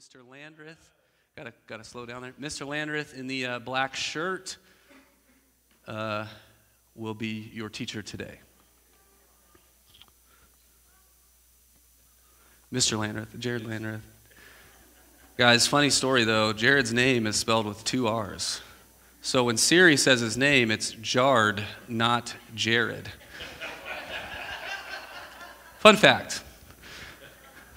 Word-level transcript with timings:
Mr. 0.00 0.26
Landreth. 0.26 0.94
Gotta, 1.36 1.52
gotta 1.66 1.84
slow 1.84 2.06
down 2.06 2.22
there. 2.22 2.32
Mr. 2.40 2.66
Landreth 2.66 3.12
in 3.12 3.26
the 3.26 3.44
uh, 3.44 3.58
black 3.58 3.94
shirt 3.94 4.56
uh, 5.86 6.24
will 6.94 7.12
be 7.12 7.50
your 7.52 7.68
teacher 7.68 8.00
today. 8.00 8.38
Mr. 12.72 12.98
Landreth, 12.98 13.38
Jared 13.38 13.66
Landreth. 13.66 14.00
Guys, 15.36 15.66
funny 15.66 15.90
story 15.90 16.24
though. 16.24 16.54
Jared's 16.54 16.94
name 16.94 17.26
is 17.26 17.36
spelled 17.36 17.66
with 17.66 17.84
two 17.84 18.08
R's. 18.08 18.62
So 19.20 19.44
when 19.44 19.58
Siri 19.58 19.98
says 19.98 20.20
his 20.20 20.38
name, 20.38 20.70
it's 20.70 20.92
Jard, 20.92 21.62
not 21.88 22.34
Jared. 22.54 23.10
Fun 25.80 25.96
fact. 25.96 26.42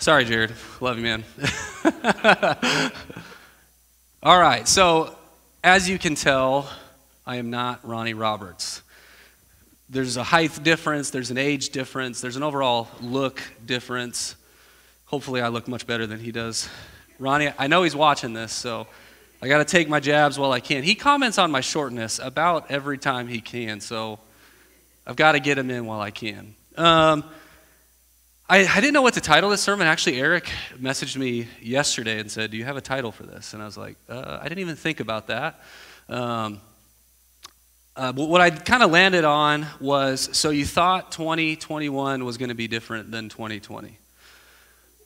Sorry, 0.04 0.26
Jared. 0.26 0.52
Love 0.82 0.98
you, 0.98 1.04
man. 1.04 1.24
All 4.22 4.38
right, 4.38 4.68
so 4.68 5.16
as 5.64 5.88
you 5.88 5.98
can 5.98 6.16
tell, 6.16 6.70
I 7.26 7.38
am 7.38 7.50
not 7.50 7.88
Ronnie 7.88 8.14
Roberts. 8.14 8.82
There's 9.90 10.18
a 10.18 10.24
height 10.24 10.62
difference, 10.62 11.12
there's 11.12 11.32
an 11.32 11.38
age 11.38 11.70
difference, 11.70 12.20
there's 12.20 12.36
an 12.36 12.44
overall 12.44 12.90
look 13.00 13.42
difference. 13.66 14.36
Hopefully, 15.06 15.40
I 15.40 15.48
look 15.48 15.70
much 15.70 15.88
better 15.88 16.06
than 16.06 16.20
he 16.20 16.34
does. 16.34 16.68
Ronnie, 17.18 17.54
I 17.58 17.68
know 17.68 17.84
he's 17.84 17.96
watching 17.96 18.34
this, 18.34 18.52
so 18.52 18.88
I 19.42 19.48
got 19.48 19.60
to 19.60 19.66
take 19.66 19.88
my 19.88 20.02
jabs 20.02 20.38
while 20.38 20.52
I 20.52 20.60
can. 20.60 20.84
He 20.84 20.96
comments 20.96 21.38
on 21.38 21.50
my 21.50 21.62
shortness 21.62 22.20
about 22.20 22.70
every 22.70 22.98
time 22.98 23.30
he 23.30 23.40
can, 23.40 23.80
so 23.80 24.20
I've 25.08 25.16
got 25.16 25.32
to 25.32 25.40
get 25.40 25.58
him 25.58 25.70
in 25.70 25.86
while 25.86 26.02
I 26.02 26.12
can. 26.12 26.56
Um, 26.76 27.24
I, 28.50 28.68
I 28.68 28.82
didn't 28.82 28.94
know 28.94 29.02
what 29.02 29.14
to 29.14 29.22
title 29.22 29.50
this 29.50 29.62
sermon. 29.62 29.88
Actually, 29.88 30.20
Eric 30.20 30.52
messaged 30.78 31.16
me 31.16 31.48
yesterday 31.62 32.20
and 32.20 32.30
said, 32.30 32.52
Do 32.52 32.58
you 32.58 32.66
have 32.66 32.76
a 32.76 32.82
title 32.82 33.14
for 33.14 33.24
this? 33.24 33.54
And 33.54 33.62
I 33.62 33.66
was 33.66 33.78
like, 33.78 33.96
uh, 34.10 34.40
I 34.42 34.44
didn't 34.44 34.60
even 34.60 34.76
think 34.76 35.00
about 35.00 35.28
that. 35.28 35.62
Um, 36.10 36.60
uh, 37.96 38.12
but 38.12 38.28
what 38.28 38.42
I 38.42 38.50
kind 38.50 38.84
of 38.84 38.92
landed 38.92 39.24
on 39.24 39.66
was 39.80 40.30
so 40.34 40.50
you 40.50 40.66
thought 40.66 41.14
2021 41.14 42.26
was 42.26 42.38
going 42.38 42.50
to 42.50 42.56
be 42.56 42.68
different 42.68 43.12
than 43.12 43.30
2020. 43.30 43.98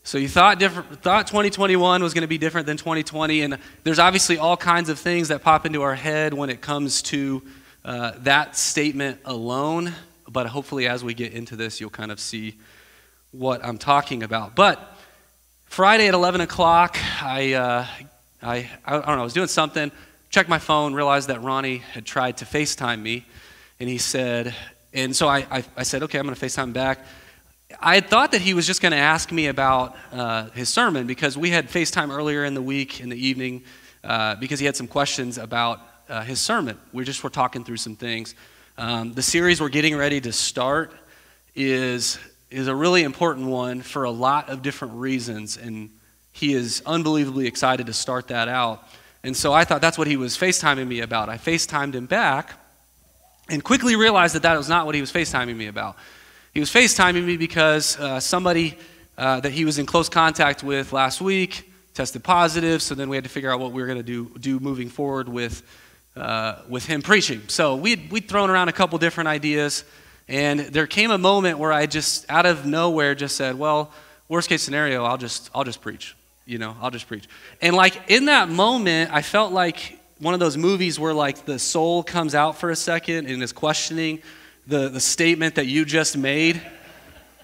So 0.03 0.17
you 0.17 0.29
thought 0.29 0.57
different, 0.57 1.03
thought 1.03 1.27
2021 1.27 2.01
was 2.01 2.15
going 2.15 2.23
to 2.23 2.27
be 2.27 2.39
different 2.39 2.65
than 2.65 2.77
2020, 2.77 3.41
and 3.41 3.59
there's 3.83 3.99
obviously 3.99 4.39
all 4.39 4.57
kinds 4.57 4.89
of 4.89 4.97
things 4.97 5.27
that 5.27 5.43
pop 5.43 5.65
into 5.65 5.83
our 5.83 5.95
head 5.95 6.33
when 6.33 6.49
it 6.49 6.61
comes 6.61 7.03
to 7.03 7.43
uh, 7.85 8.13
that 8.19 8.55
statement 8.55 9.19
alone. 9.25 9.93
But 10.27 10.47
hopefully, 10.47 10.87
as 10.87 11.03
we 11.03 11.13
get 11.13 11.33
into 11.33 11.55
this, 11.55 11.79
you'll 11.79 11.91
kind 11.91 12.11
of 12.11 12.19
see 12.19 12.55
what 13.37 13.63
I'm 13.63 13.77
talking 13.77 14.23
about. 14.23 14.55
But 14.55 14.79
Friday 15.65 16.07
at 16.07 16.13
11 16.13 16.41
o'clock, 16.41 16.97
I, 17.21 17.53
uh, 17.53 17.85
I, 18.41 18.69
I 18.85 18.91
don't 18.91 19.05
know, 19.05 19.21
I 19.21 19.23
was 19.23 19.33
doing 19.33 19.47
something, 19.47 19.91
checked 20.29 20.49
my 20.49 20.59
phone, 20.59 20.93
realized 20.93 21.29
that 21.29 21.43
Ronnie 21.43 21.77
had 21.77 22.05
tried 22.05 22.37
to 22.37 22.45
FaceTime 22.45 23.01
me, 23.01 23.25
and 23.79 23.87
he 23.87 23.99
said, 23.99 24.55
and 24.93 25.15
so 25.15 25.27
I, 25.27 25.45
I, 25.51 25.63
I 25.75 25.83
said, 25.83 26.03
okay, 26.03 26.17
I'm 26.17 26.25
going 26.25 26.35
to 26.35 26.45
FaceTime 26.45 26.73
back. 26.73 26.99
I 27.79 27.95
had 27.95 28.09
thought 28.09 28.31
that 28.31 28.41
he 28.41 28.53
was 28.53 28.65
just 28.65 28.81
going 28.81 28.93
to 28.93 28.97
ask 28.97 29.31
me 29.31 29.47
about 29.47 29.95
uh, 30.11 30.49
his 30.51 30.69
sermon 30.69 31.05
because 31.05 31.37
we 31.37 31.49
had 31.51 31.69
FaceTime 31.69 32.15
earlier 32.15 32.43
in 32.43 32.53
the 32.53 32.61
week, 32.61 33.01
in 33.01 33.09
the 33.09 33.27
evening, 33.27 33.63
uh, 34.03 34.35
because 34.35 34.59
he 34.59 34.65
had 34.65 34.75
some 34.75 34.87
questions 34.87 35.37
about 35.37 35.81
uh, 36.09 36.21
his 36.21 36.39
sermon. 36.39 36.77
We 36.93 37.03
just 37.03 37.23
were 37.23 37.29
talking 37.29 37.63
through 37.63 37.77
some 37.77 37.95
things. 37.95 38.33
Um, 38.77 39.13
the 39.13 39.21
series 39.21 39.59
we're 39.59 39.69
getting 39.69 39.95
ready 39.95 40.21
to 40.21 40.31
start 40.31 40.93
is 41.55 42.17
is 42.49 42.67
a 42.67 42.75
really 42.75 43.03
important 43.03 43.47
one 43.47 43.81
for 43.81 44.03
a 44.03 44.11
lot 44.11 44.49
of 44.49 44.61
different 44.61 44.93
reasons, 44.95 45.57
and 45.57 45.89
he 46.31 46.53
is 46.53 46.81
unbelievably 46.85 47.47
excited 47.47 47.87
to 47.87 47.93
start 47.93 48.27
that 48.29 48.47
out. 48.47 48.83
And 49.23 49.35
so 49.35 49.51
I 49.51 49.65
thought 49.65 49.81
that's 49.81 49.97
what 49.97 50.07
he 50.07 50.17
was 50.17 50.37
FaceTiming 50.37 50.87
me 50.87 51.01
about. 51.01 51.29
I 51.29 51.37
FaceTimed 51.37 51.93
him 51.93 52.05
back 52.05 52.53
and 53.49 53.63
quickly 53.63 53.95
realized 53.95 54.35
that 54.35 54.43
that 54.43 54.57
was 54.57 54.69
not 54.69 54.85
what 54.85 54.95
he 54.95 55.01
was 55.01 55.11
FaceTiming 55.11 55.55
me 55.55 55.67
about. 55.67 55.97
He 56.53 56.59
was 56.59 56.69
FaceTiming 56.69 57.25
me 57.25 57.37
because 57.37 57.99
uh, 57.99 58.19
somebody 58.19 58.77
uh, 59.17 59.39
that 59.41 59.51
he 59.51 59.65
was 59.65 59.79
in 59.79 59.85
close 59.85 60.09
contact 60.09 60.63
with 60.63 60.93
last 60.93 61.19
week 61.21 61.71
tested 61.93 62.23
positive, 62.23 62.81
so 62.83 62.93
then 62.93 63.09
we 63.09 63.17
had 63.17 63.23
to 63.23 63.29
figure 63.29 63.51
out 63.51 63.59
what 63.59 63.71
we 63.71 63.81
were 63.81 63.87
going 63.87 63.97
to 63.97 64.03
do, 64.03 64.29
do 64.39 64.59
moving 64.59 64.87
forward 64.87 65.27
with, 65.27 65.63
uh, 66.15 66.61
with 66.69 66.85
him 66.85 67.01
preaching. 67.01 67.41
So 67.47 67.75
we'd, 67.75 68.11
we'd 68.11 68.29
thrown 68.29 68.51
around 68.51 68.69
a 68.69 68.71
couple 68.71 68.99
different 68.99 69.27
ideas. 69.27 69.83
And 70.27 70.59
there 70.59 70.87
came 70.87 71.11
a 71.11 71.17
moment 71.17 71.57
where 71.57 71.71
I 71.71 71.85
just, 71.85 72.25
out 72.29 72.45
of 72.45 72.65
nowhere, 72.65 73.15
just 73.15 73.37
said, 73.37 73.57
well, 73.57 73.91
worst 74.27 74.49
case 74.49 74.61
scenario, 74.61 75.05
I'll 75.05 75.17
just, 75.17 75.49
I'll 75.55 75.63
just 75.63 75.81
preach. 75.81 76.15
You 76.45 76.57
know, 76.57 76.75
I'll 76.81 76.91
just 76.91 77.07
preach. 77.07 77.27
And 77.61 77.75
like 77.75 78.09
in 78.09 78.25
that 78.25 78.49
moment, 78.49 79.11
I 79.13 79.21
felt 79.21 79.51
like 79.51 79.99
one 80.19 80.33
of 80.33 80.39
those 80.39 80.57
movies 80.57 80.99
where 80.99 81.13
like 81.13 81.45
the 81.45 81.59
soul 81.59 82.03
comes 82.03 82.33
out 82.33 82.57
for 82.57 82.69
a 82.69 82.75
second 82.75 83.27
and 83.27 83.43
is 83.43 83.51
questioning 83.51 84.21
the, 84.65 84.89
the 84.89 84.99
statement 84.99 85.55
that 85.55 85.67
you 85.67 85.85
just 85.85 86.17
made 86.17 86.61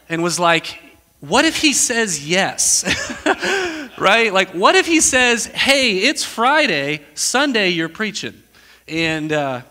and 0.09 0.23
was 0.23 0.39
like, 0.39 0.79
what 1.19 1.45
if 1.45 1.61
he 1.61 1.73
says 1.73 2.27
yes? 2.27 2.83
right? 3.97 4.33
Like, 4.33 4.51
what 4.51 4.75
if 4.75 4.85
he 4.85 4.99
says, 4.99 5.45
hey, 5.45 5.99
it's 5.99 6.23
Friday, 6.23 7.01
Sunday 7.13 7.69
you're 7.69 7.89
preaching? 7.89 8.41
And, 8.87 9.31
uh, 9.31 9.61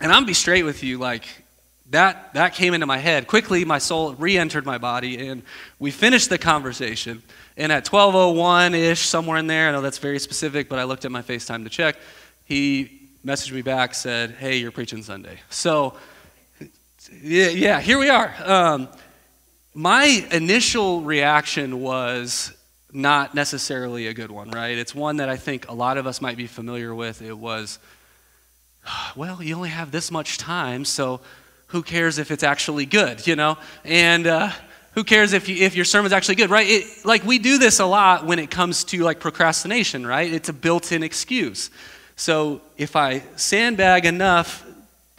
and 0.00 0.12
I'm 0.12 0.26
be 0.26 0.34
straight 0.34 0.64
with 0.64 0.82
you, 0.82 0.98
like, 0.98 1.24
that, 1.90 2.34
that 2.34 2.54
came 2.54 2.74
into 2.74 2.86
my 2.86 2.98
head. 2.98 3.26
Quickly, 3.26 3.64
my 3.64 3.78
soul 3.78 4.14
re 4.14 4.36
entered 4.36 4.66
my 4.66 4.78
body, 4.78 5.28
and 5.28 5.42
we 5.78 5.90
finished 5.90 6.28
the 6.28 6.38
conversation. 6.38 7.22
And 7.56 7.72
at 7.72 7.90
1201 7.90 8.74
ish, 8.74 9.00
somewhere 9.00 9.38
in 9.38 9.46
there, 9.46 9.68
I 9.68 9.72
know 9.72 9.80
that's 9.80 9.98
very 9.98 10.18
specific, 10.18 10.68
but 10.68 10.78
I 10.78 10.84
looked 10.84 11.04
at 11.04 11.10
my 11.10 11.22
FaceTime 11.22 11.64
to 11.64 11.70
check. 11.70 11.96
He 12.44 13.08
messaged 13.24 13.52
me 13.52 13.62
back, 13.62 13.94
said, 13.94 14.32
Hey, 14.32 14.58
you're 14.58 14.70
preaching 14.70 15.02
Sunday. 15.02 15.40
So, 15.48 15.94
yeah, 17.22 17.48
yeah 17.48 17.80
here 17.80 17.98
we 17.98 18.10
are. 18.10 18.34
Um, 18.44 18.88
my 19.74 20.26
initial 20.30 21.00
reaction 21.02 21.80
was 21.80 22.52
not 22.92 23.34
necessarily 23.34 24.08
a 24.08 24.14
good 24.14 24.30
one, 24.30 24.50
right? 24.50 24.76
It's 24.76 24.94
one 24.94 25.18
that 25.18 25.28
I 25.28 25.36
think 25.36 25.68
a 25.68 25.74
lot 25.74 25.96
of 25.98 26.06
us 26.06 26.20
might 26.20 26.36
be 26.36 26.46
familiar 26.46 26.94
with. 26.94 27.22
It 27.22 27.36
was, 27.36 27.78
well, 29.16 29.42
you 29.42 29.54
only 29.56 29.70
have 29.70 29.90
this 29.90 30.10
much 30.10 30.36
time, 30.36 30.84
so 30.84 31.20
who 31.68 31.82
cares 31.82 32.18
if 32.18 32.30
it's 32.30 32.42
actually 32.42 32.86
good, 32.86 33.26
you 33.26 33.36
know? 33.36 33.56
And 33.84 34.26
uh, 34.26 34.50
who 34.92 35.04
cares 35.04 35.32
if, 35.32 35.48
you, 35.48 35.64
if 35.64 35.76
your 35.76 35.84
sermon's 35.84 36.12
actually 36.12 36.34
good, 36.34 36.50
right? 36.50 36.66
It, 36.68 37.04
like, 37.04 37.24
we 37.24 37.38
do 37.38 37.58
this 37.58 37.78
a 37.78 37.86
lot 37.86 38.26
when 38.26 38.38
it 38.38 38.50
comes 38.50 38.84
to, 38.84 39.02
like, 39.04 39.20
procrastination, 39.20 40.06
right? 40.06 40.32
It's 40.32 40.48
a 40.48 40.52
built-in 40.52 41.02
excuse. 41.02 41.70
So 42.16 42.62
if 42.76 42.96
I 42.96 43.22
sandbag 43.36 44.06
enough 44.06 44.64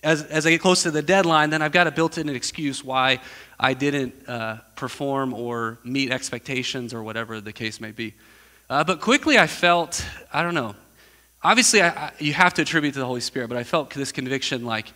as, 0.03 0.23
as 0.23 0.45
I 0.45 0.51
get 0.51 0.61
close 0.61 0.83
to 0.83 0.91
the 0.91 1.01
deadline, 1.01 1.49
then 1.49 1.61
I've 1.61 1.71
got 1.71 1.87
a 1.87 1.91
built-in 1.91 2.29
excuse 2.29 2.83
why 2.83 3.21
I 3.59 3.73
didn't 3.73 4.27
uh, 4.27 4.57
perform 4.75 5.33
or 5.33 5.77
meet 5.83 6.11
expectations 6.11 6.93
or 6.93 7.03
whatever 7.03 7.41
the 7.41 7.53
case 7.53 7.79
may 7.79 7.91
be. 7.91 8.13
Uh, 8.69 8.83
but 8.83 9.01
quickly 9.01 9.37
I 9.37 9.47
felt, 9.47 10.05
I 10.31 10.41
don't 10.41 10.53
know, 10.53 10.75
obviously 11.43 11.81
I, 11.81 11.89
I, 11.89 12.11
you 12.19 12.33
have 12.33 12.53
to 12.55 12.61
attribute 12.61 12.93
to 12.93 12.99
the 12.99 13.05
Holy 13.05 13.21
Spirit, 13.21 13.49
but 13.49 13.57
I 13.57 13.63
felt 13.63 13.91
this 13.91 14.11
conviction 14.11 14.65
like, 14.65 14.91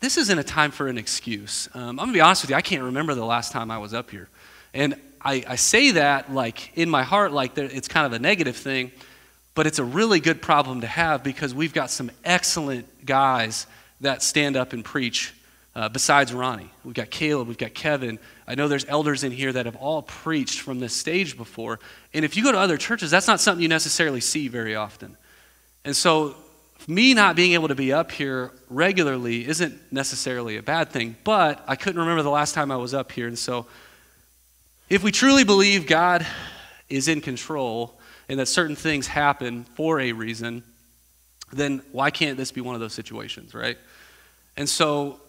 this 0.00 0.16
isn't 0.16 0.38
a 0.38 0.44
time 0.44 0.70
for 0.70 0.88
an 0.88 0.98
excuse. 0.98 1.68
Um, 1.74 1.90
I'm 1.90 1.96
going 1.96 2.08
to 2.08 2.14
be 2.14 2.20
honest 2.20 2.42
with 2.42 2.50
you, 2.50 2.56
I 2.56 2.62
can't 2.62 2.82
remember 2.82 3.14
the 3.14 3.24
last 3.24 3.52
time 3.52 3.70
I 3.70 3.78
was 3.78 3.94
up 3.94 4.10
here. 4.10 4.28
And 4.74 4.96
I, 5.20 5.44
I 5.46 5.56
say 5.56 5.92
that 5.92 6.32
like 6.32 6.76
in 6.76 6.90
my 6.90 7.02
heart, 7.02 7.32
like 7.32 7.56
it's 7.56 7.88
kind 7.88 8.06
of 8.06 8.12
a 8.12 8.18
negative 8.18 8.56
thing, 8.56 8.92
but 9.54 9.66
it's 9.66 9.78
a 9.78 9.84
really 9.84 10.20
good 10.20 10.40
problem 10.40 10.82
to 10.82 10.86
have 10.86 11.24
because 11.24 11.54
we've 11.54 11.72
got 11.72 11.90
some 11.90 12.10
excellent 12.24 13.06
guys 13.06 13.66
that 14.00 14.22
stand 14.22 14.56
up 14.56 14.72
and 14.72 14.84
preach 14.84 15.34
uh, 15.74 15.88
besides 15.88 16.32
Ronnie. 16.32 16.70
We've 16.84 16.94
got 16.94 17.10
Caleb, 17.10 17.48
we've 17.48 17.58
got 17.58 17.74
Kevin. 17.74 18.18
I 18.46 18.54
know 18.54 18.68
there's 18.68 18.84
elders 18.86 19.24
in 19.24 19.32
here 19.32 19.52
that 19.52 19.66
have 19.66 19.76
all 19.76 20.02
preached 20.02 20.60
from 20.60 20.80
this 20.80 20.94
stage 20.94 21.36
before. 21.36 21.78
And 22.12 22.24
if 22.24 22.36
you 22.36 22.42
go 22.42 22.52
to 22.52 22.58
other 22.58 22.76
churches, 22.76 23.10
that's 23.10 23.26
not 23.26 23.40
something 23.40 23.62
you 23.62 23.68
necessarily 23.68 24.20
see 24.20 24.48
very 24.48 24.74
often. 24.74 25.16
And 25.84 25.96
so 25.96 26.36
me 26.88 27.12
not 27.12 27.36
being 27.36 27.52
able 27.52 27.68
to 27.68 27.74
be 27.74 27.92
up 27.92 28.10
here 28.10 28.50
regularly 28.70 29.46
isn't 29.46 29.78
necessarily 29.92 30.56
a 30.56 30.62
bad 30.62 30.88
thing, 30.88 31.16
but 31.22 31.62
I 31.68 31.76
couldn't 31.76 32.00
remember 32.00 32.22
the 32.22 32.30
last 32.30 32.54
time 32.54 32.72
I 32.72 32.76
was 32.78 32.94
up 32.94 33.12
here. 33.12 33.28
And 33.28 33.38
so, 33.38 33.66
if 34.88 35.02
we 35.02 35.12
truly 35.12 35.44
believe 35.44 35.86
God 35.86 36.26
is 36.88 37.08
in 37.08 37.20
control 37.20 38.00
and 38.30 38.40
that 38.40 38.46
certain 38.46 38.74
things 38.74 39.06
happen 39.06 39.64
for 39.74 40.00
a 40.00 40.12
reason, 40.12 40.62
then 41.52 41.82
why 41.92 42.10
can't 42.10 42.38
this 42.38 42.50
be 42.52 42.62
one 42.62 42.74
of 42.74 42.80
those 42.80 42.94
situations, 42.94 43.52
right? 43.52 43.76
And 44.56 44.66
so, 44.66 45.20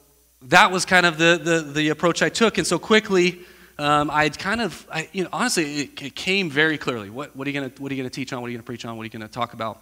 that 0.43 0.71
was 0.71 0.85
kind 0.85 1.05
of 1.05 1.17
the, 1.17 1.41
the, 1.43 1.59
the 1.61 1.89
approach 1.89 2.21
I 2.21 2.29
took. 2.29 2.57
And 2.57 2.65
so, 2.65 2.79
quickly, 2.79 3.41
um, 3.77 4.09
I'd 4.11 4.39
kind 4.39 4.61
of, 4.61 4.87
I, 4.89 5.09
you 5.11 5.23
know, 5.23 5.29
honestly, 5.33 5.81
it, 5.81 6.01
it, 6.01 6.15
came 6.15 6.49
very 6.49 6.77
clearly. 6.77 7.09
What, 7.09 7.35
what 7.35 7.47
are 7.47 7.51
you 7.51 7.59
going 7.59 7.69
to 7.69 8.09
teach 8.09 8.31
on? 8.31 8.41
What 8.41 8.47
are 8.47 8.51
you 8.51 8.57
going 8.57 8.63
to 8.63 8.65
preach 8.65 8.85
on? 8.85 8.95
What 8.95 9.03
are 9.03 9.05
you 9.05 9.09
going 9.09 9.27
to 9.27 9.27
talk 9.27 9.53
about? 9.53 9.81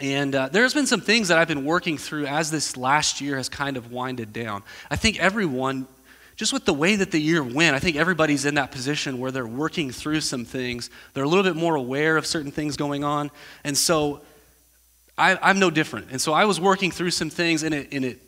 And 0.00 0.34
uh, 0.34 0.48
there's 0.48 0.74
been 0.74 0.86
some 0.86 1.00
things 1.00 1.28
that 1.28 1.38
I've 1.38 1.48
been 1.48 1.64
working 1.64 1.98
through 1.98 2.26
as 2.26 2.50
this 2.50 2.76
last 2.76 3.20
year 3.20 3.36
has 3.36 3.48
kind 3.48 3.76
of 3.76 3.90
winded 3.90 4.32
down. 4.32 4.62
I 4.90 4.96
think 4.96 5.18
everyone 5.18 5.86
just 6.38 6.52
with 6.52 6.64
the 6.64 6.72
way 6.72 6.94
that 6.94 7.10
the 7.10 7.18
year 7.18 7.42
went, 7.42 7.74
I 7.74 7.80
think 7.80 7.96
everybody's 7.96 8.44
in 8.44 8.54
that 8.54 8.70
position 8.70 9.18
where 9.18 9.32
they're 9.32 9.44
working 9.44 9.90
through 9.90 10.20
some 10.20 10.44
things. 10.44 10.88
They're 11.12 11.24
a 11.24 11.28
little 11.28 11.42
bit 11.42 11.56
more 11.56 11.74
aware 11.74 12.16
of 12.16 12.26
certain 12.26 12.52
things 12.52 12.76
going 12.76 13.02
on. 13.02 13.32
And 13.64 13.76
so 13.76 14.20
I, 15.18 15.50
am 15.50 15.58
no 15.58 15.68
different. 15.68 16.12
And 16.12 16.20
so 16.20 16.32
I 16.32 16.44
was 16.44 16.60
working 16.60 16.92
through 16.92 17.10
some 17.10 17.28
things, 17.28 17.64
and 17.64 17.74
it, 17.74 17.88
and 17.90 18.04
it 18.04 18.22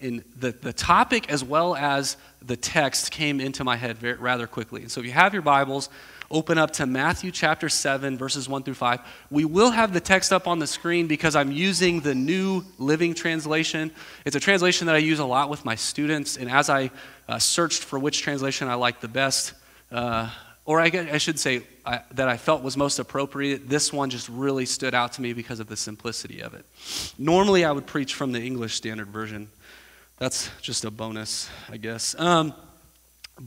in 0.00 0.24
the, 0.36 0.52
the 0.52 0.72
topic 0.72 1.30
as 1.30 1.44
well 1.44 1.76
as 1.76 2.16
the 2.40 2.56
text 2.56 3.10
came 3.10 3.40
into 3.40 3.62
my 3.62 3.76
head 3.76 3.98
very, 3.98 4.14
rather 4.14 4.46
quickly. 4.46 4.80
And 4.80 4.90
so 4.90 5.00
if 5.00 5.06
you 5.06 5.12
have 5.12 5.34
your 5.34 5.42
Bibles, 5.42 5.90
open 6.30 6.58
up 6.58 6.70
to 6.70 6.86
Matthew 6.86 7.32
chapter 7.32 7.68
7, 7.68 8.16
verses 8.16 8.48
1 8.48 8.62
through 8.62 8.74
5. 8.74 9.00
We 9.30 9.44
will 9.44 9.70
have 9.70 9.92
the 9.92 10.00
text 10.00 10.32
up 10.32 10.46
on 10.46 10.60
the 10.60 10.66
screen 10.66 11.08
because 11.08 11.34
I'm 11.34 11.50
using 11.50 12.00
the 12.00 12.14
New 12.14 12.64
Living 12.78 13.14
Translation. 13.14 13.90
It's 14.24 14.36
a 14.36 14.40
translation 14.40 14.86
that 14.86 14.94
I 14.94 14.98
use 14.98 15.18
a 15.18 15.24
lot 15.24 15.50
with 15.50 15.64
my 15.64 15.74
students, 15.74 16.36
and 16.36 16.48
as 16.48 16.70
I 16.70 16.90
uh, 17.28 17.38
searched 17.38 17.82
for 17.82 17.98
which 17.98 18.22
translation 18.22 18.68
I 18.68 18.74
liked 18.74 19.00
the 19.00 19.08
best, 19.08 19.54
uh, 19.90 20.30
or 20.64 20.80
I, 20.80 20.86
I, 20.86 21.18
should 21.18 21.38
say 21.38 21.62
I, 21.84 22.02
that 22.12 22.28
I 22.28 22.36
felt 22.36 22.62
was 22.62 22.76
most 22.76 23.00
appropriate, 23.00 23.68
this 23.68 23.92
one 23.92 24.08
just 24.08 24.28
really 24.28 24.66
stood 24.66 24.94
out 24.94 25.14
to 25.14 25.22
me 25.22 25.32
because 25.32 25.58
of 25.58 25.66
the 25.66 25.76
simplicity 25.76 26.42
of 26.42 26.54
it. 26.54 26.64
Normally, 27.18 27.64
I 27.64 27.72
would 27.72 27.86
preach 27.86 28.14
from 28.14 28.30
the 28.30 28.40
English 28.40 28.74
Standard 28.74 29.08
Version. 29.08 29.48
That's 30.18 30.48
just 30.60 30.84
a 30.84 30.90
bonus, 30.92 31.50
I 31.68 31.76
guess. 31.76 32.14
Um, 32.18 32.54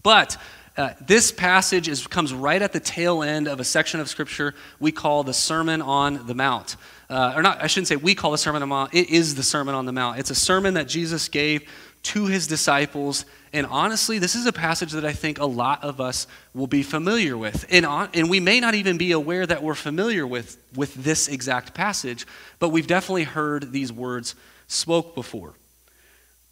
but 0.01 0.37
uh, 0.75 0.93
this 1.01 1.31
passage 1.31 1.87
is, 1.87 2.07
comes 2.07 2.33
right 2.33 2.61
at 2.61 2.73
the 2.73 2.79
tail 2.79 3.21
end 3.21 3.47
of 3.47 3.59
a 3.59 3.63
section 3.63 3.99
of 3.99 4.09
Scripture 4.09 4.55
we 4.79 4.91
call 4.91 5.23
the 5.23 5.33
Sermon 5.33 5.81
on 5.81 6.25
the 6.25 6.33
Mount. 6.33 6.77
Uh, 7.09 7.33
or 7.35 7.43
not, 7.43 7.61
I 7.61 7.67
shouldn't 7.67 7.87
say 7.87 7.95
we 7.95 8.15
call 8.15 8.31
the 8.31 8.37
Sermon 8.37 8.63
on 8.63 8.69
the 8.69 8.73
Mount, 8.73 8.93
it 8.93 9.09
is 9.09 9.35
the 9.35 9.43
Sermon 9.43 9.75
on 9.75 9.85
the 9.85 9.91
Mount. 9.91 10.19
It's 10.19 10.31
a 10.31 10.35
sermon 10.35 10.73
that 10.73 10.87
Jesus 10.87 11.29
gave 11.29 11.69
to 12.03 12.25
his 12.25 12.47
disciples. 12.47 13.25
And 13.53 13.65
honestly, 13.67 14.19
this 14.19 14.35
is 14.35 14.45
a 14.45 14.51
passage 14.51 14.91
that 14.93 15.05
I 15.05 15.13
think 15.13 15.39
a 15.39 15.45
lot 15.45 15.83
of 15.83 16.01
us 16.01 16.27
will 16.53 16.67
be 16.67 16.83
familiar 16.83 17.37
with. 17.37 17.65
And, 17.69 17.85
and 17.85 18.29
we 18.29 18.39
may 18.39 18.59
not 18.59 18.73
even 18.75 18.97
be 18.97 19.11
aware 19.11 19.45
that 19.45 19.63
we're 19.63 19.75
familiar 19.75 20.25
with, 20.25 20.57
with 20.75 20.93
this 20.95 21.27
exact 21.27 21.73
passage, 21.73 22.25
but 22.59 22.69
we've 22.69 22.87
definitely 22.87 23.23
heard 23.23 23.71
these 23.71 23.93
words 23.93 24.35
spoke 24.67 25.15
before. 25.15 25.53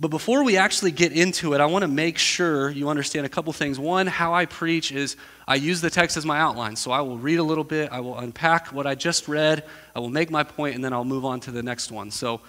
But 0.01 0.07
before 0.07 0.43
we 0.43 0.57
actually 0.57 0.89
get 0.89 1.11
into 1.11 1.53
it, 1.53 1.61
I 1.61 1.67
want 1.67 1.83
to 1.83 1.87
make 1.87 2.17
sure 2.17 2.71
you 2.71 2.89
understand 2.89 3.27
a 3.27 3.29
couple 3.29 3.53
things. 3.53 3.77
One, 3.77 4.07
how 4.07 4.33
I 4.33 4.47
preach 4.47 4.91
is 4.91 5.15
I 5.47 5.53
use 5.53 5.79
the 5.79 5.91
text 5.91 6.17
as 6.17 6.25
my 6.25 6.39
outline. 6.39 6.75
So 6.75 6.89
I 6.89 7.01
will 7.01 7.19
read 7.19 7.37
a 7.37 7.43
little 7.43 7.63
bit, 7.63 7.91
I 7.91 7.99
will 7.99 8.17
unpack 8.17 8.73
what 8.73 8.87
I 8.87 8.95
just 8.95 9.27
read, 9.27 9.63
I 9.95 9.99
will 9.99 10.09
make 10.09 10.31
my 10.31 10.41
point, 10.41 10.73
and 10.73 10.83
then 10.83 10.91
I'll 10.91 11.05
move 11.05 11.23
on 11.23 11.39
to 11.41 11.51
the 11.51 11.61
next 11.61 11.91
one. 11.91 12.09
So 12.09 12.41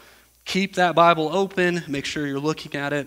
keep 0.46 0.76
that 0.76 0.94
Bible 0.94 1.28
open, 1.30 1.84
make 1.88 2.06
sure 2.06 2.26
you're 2.26 2.40
looking 2.40 2.74
at 2.74 2.94
it, 2.94 3.06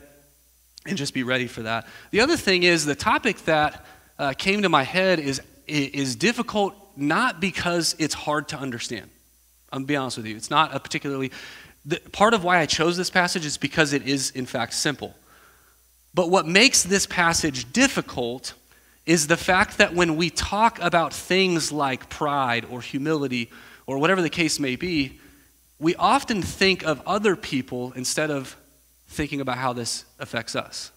and 0.86 0.96
just 0.96 1.16
be 1.16 1.24
ready 1.24 1.48
for 1.48 1.64
that. 1.64 1.88
The 2.12 2.22
other 2.22 2.38
thing 2.38 2.62
is 2.62 2.86
the 2.86 2.94
topic 2.94 3.40
that 3.46 3.84
uh, 4.20 4.34
came 4.38 4.62
to 4.62 4.70
my 4.70 4.84
head 4.84 5.20
is, 5.20 5.42
is 5.66 6.16
difficult 6.16 6.76
not 6.96 7.42
because 7.42 7.96
it's 7.98 8.14
hard 8.14 8.50
to 8.50 8.58
understand. 8.58 9.10
I'm 9.74 9.82
to 9.82 9.88
be 9.88 9.96
honest 9.96 10.18
with 10.18 10.28
you. 10.28 10.36
It's 10.36 10.52
not 10.52 10.76
a 10.76 10.80
particularly 10.80 11.32
the, 11.86 12.00
part 12.12 12.34
of 12.34 12.44
why 12.44 12.60
I 12.60 12.66
chose 12.66 12.98
this 12.98 13.10
passage 13.10 13.46
is 13.46 13.58
because 13.58 13.94
it 13.94 14.08
is, 14.08 14.32
in 14.32 14.46
fact, 14.46 14.74
simple. 14.74 15.16
But 16.14 16.30
what 16.30 16.48
makes 16.48 16.84
this 16.84 17.06
passage 17.06 17.72
difficult 17.72 18.54
is 19.06 19.28
the 19.28 19.38
fact 19.38 19.78
that 19.78 19.94
when 19.94 20.16
we 20.16 20.30
talk 20.30 20.80
about 20.82 21.14
things 21.14 21.72
like 21.72 22.10
pride 22.10 22.66
or 22.66 22.82
humility 22.82 23.52
or 23.86 24.00
whatever 24.00 24.22
the 24.22 24.30
case 24.30 24.60
may 24.60 24.76
be, 24.76 25.20
we 25.78 25.94
often 25.96 26.42
think 26.42 26.84
of 26.84 27.02
other 27.06 27.36
people 27.36 27.92
instead 27.94 28.32
of 28.32 28.56
thinking 29.10 29.42
about 29.42 29.58
how 29.58 29.74
this 29.74 30.06
affects 30.20 30.56
us. 30.56 30.92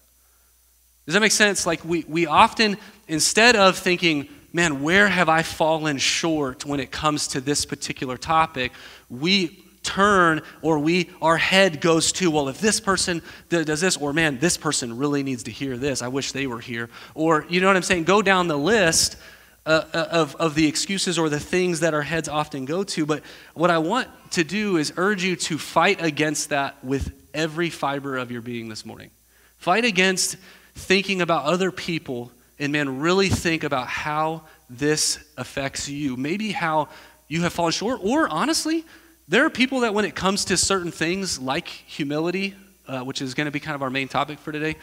Does 1.05 1.13
that 1.13 1.19
make 1.19 1.31
sense? 1.31 1.65
Like, 1.67 1.83
we, 1.85 2.05
we 2.07 2.25
often, 2.25 2.77
instead 3.07 3.55
of 3.55 3.77
thinking, 3.77 4.27
man, 4.53 4.81
where 4.81 5.07
have 5.07 5.29
I 5.29 5.43
fallen 5.43 5.97
short 5.97 6.65
when 6.65 6.79
it 6.79 6.91
comes 6.91 7.27
to 7.29 7.41
this 7.41 7.65
particular 7.65 8.17
topic, 8.17 8.71
we 9.09 9.63
turn 9.89 10.41
or 10.61 10.77
we 10.77 11.09
our 11.19 11.37
head 11.37 11.81
goes 11.81 12.11
to 12.11 12.29
well 12.29 12.47
if 12.47 12.59
this 12.61 12.79
person 12.79 13.23
does 13.49 13.81
this 13.81 13.97
or 13.97 14.13
man 14.13 14.37
this 14.37 14.55
person 14.55 14.97
really 14.97 15.23
needs 15.23 15.43
to 15.43 15.51
hear 15.51 15.77
this. 15.77 16.03
I 16.03 16.07
wish 16.09 16.31
they 16.31 16.45
were 16.45 16.59
here. 16.59 16.89
Or 17.15 17.45
you 17.49 17.59
know 17.59 17.67
what 17.67 17.75
i'm 17.75 17.81
saying? 17.81 18.03
Go 18.03 18.21
down 18.21 18.47
the 18.47 18.57
list 18.57 19.17
uh, 19.65 19.83
uh, 19.93 20.07
of, 20.11 20.35
of 20.35 20.55
the 20.55 20.67
excuses 20.67 21.17
or 21.17 21.27
the 21.27 21.39
things 21.39 21.79
that 21.79 21.93
our 21.93 22.03
heads 22.03 22.29
often 22.29 22.65
go 22.65 22.83
to. 22.83 23.05
But 23.05 23.23
what 23.55 23.71
i 23.71 23.79
want 23.79 24.07
to 24.31 24.43
do 24.43 24.77
is 24.77 24.93
urge 24.95 25.23
you 25.23 25.35
to 25.35 25.57
fight 25.57 26.03
against 26.03 26.49
that 26.49 26.83
with 26.83 27.11
every 27.33 27.71
fiber 27.71 28.17
of 28.17 28.31
your 28.31 28.41
being 28.41 28.69
this 28.69 28.85
morning. 28.85 29.09
Fight 29.57 29.85
against 29.85 30.37
thinking 30.75 31.21
about 31.21 31.45
other 31.45 31.71
people 31.71 32.31
and 32.59 32.71
man 32.71 32.99
really 32.99 33.29
think 33.29 33.63
about 33.63 33.87
how 33.87 34.43
this 34.69 35.17
affects 35.35 35.89
you. 35.89 36.15
Maybe 36.15 36.51
how 36.51 36.89
you 37.27 37.41
have 37.41 37.53
fallen 37.53 37.71
short 37.71 38.01
or 38.03 38.27
honestly 38.29 38.85
there 39.29 39.45
are 39.45 39.49
people 39.51 39.81
that, 39.81 39.93
when 39.93 40.05
it 40.05 40.15
comes 40.15 40.45
to 40.45 40.57
certain 40.57 40.91
things 40.91 41.39
like 41.39 41.67
humility, 41.67 42.55
uh, 42.87 43.01
which 43.01 43.21
is 43.21 43.35
going 43.35 43.45
to 43.45 43.51
be 43.51 43.59
kind 43.59 43.75
of 43.75 43.83
our 43.83 43.91
main 43.91 44.07
topic 44.07 44.39
for 44.39 44.51
today, 44.51 44.75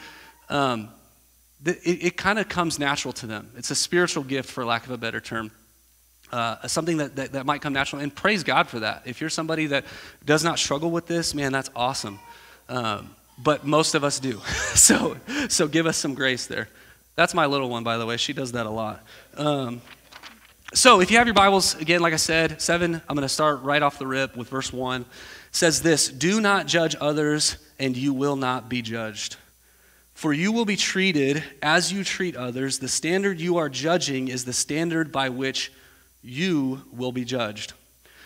um, 0.49 0.87
it, 1.65 1.77
it 1.83 2.17
kind 2.17 2.39
of 2.39 2.47
comes 2.47 2.79
natural 2.79 3.11
to 3.15 3.27
them. 3.27 3.51
It's 3.57 3.71
a 3.71 3.75
spiritual 3.75 4.23
gift, 4.23 4.49
for 4.49 4.63
lack 4.63 4.85
of 4.85 4.91
a 4.91 4.97
better 4.97 5.19
term. 5.19 5.51
Uh, 6.31 6.65
something 6.67 6.97
that, 6.97 7.17
that, 7.17 7.33
that, 7.33 7.45
might 7.45 7.61
come 7.61 7.73
natural, 7.73 8.01
and 8.01 8.13
praise 8.13 8.43
God 8.43 8.69
for 8.69 8.79
that. 8.79 9.03
If 9.05 9.19
you're 9.19 9.29
somebody 9.29 9.67
that 9.67 9.83
does 10.25 10.45
not 10.45 10.59
struggle 10.59 10.91
with 10.91 11.07
this, 11.07 11.35
man, 11.35 11.51
that's 11.51 11.69
awesome. 11.75 12.17
Um, 12.69 13.15
but 13.37 13.65
most 13.65 13.95
of 13.95 14.05
us 14.05 14.17
do. 14.19 14.41
so, 14.75 15.17
so 15.49 15.67
give 15.67 15.85
us 15.85 15.97
some 15.97 16.13
grace 16.13 16.47
there. 16.47 16.69
That's 17.15 17.33
my 17.33 17.47
little 17.47 17.69
one, 17.69 17.83
by 17.83 17.97
the 17.97 18.05
way. 18.05 18.15
She 18.15 18.31
does 18.31 18.53
that 18.53 18.65
a 18.65 18.69
lot. 18.69 19.03
Um, 19.35 19.81
so, 20.73 20.99
if 20.99 21.09
you 21.09 21.17
have 21.17 21.27
your 21.27 21.33
Bibles, 21.33 21.75
again, 21.75 22.01
like 22.01 22.11
I 22.11 22.17
said, 22.17 22.61
7, 22.61 22.95
I'm 23.07 23.15
going 23.15 23.21
to 23.21 23.29
start 23.29 23.61
right 23.61 23.81
off 23.81 23.99
the 23.99 24.05
rip 24.05 24.35
with 24.35 24.49
verse 24.49 24.73
1. 24.73 25.01
It 25.01 25.07
says 25.51 25.81
this 25.81 26.09
Do 26.09 26.41
not 26.41 26.67
judge 26.67 26.93
others, 26.99 27.55
and 27.79 27.95
you 27.95 28.13
will 28.13 28.35
not 28.35 28.67
be 28.67 28.81
judged. 28.81 29.37
For 30.13 30.33
you 30.33 30.51
will 30.51 30.65
be 30.65 30.75
treated 30.75 31.41
as 31.63 31.93
you 31.93 32.03
treat 32.03 32.35
others. 32.35 32.79
The 32.79 32.89
standard 32.89 33.39
you 33.39 33.57
are 33.57 33.69
judging 33.69 34.27
is 34.27 34.43
the 34.43 34.51
standard 34.51 35.09
by 35.09 35.29
which 35.29 35.71
you 36.21 36.81
will 36.91 37.13
be 37.13 37.23
judged. 37.23 37.71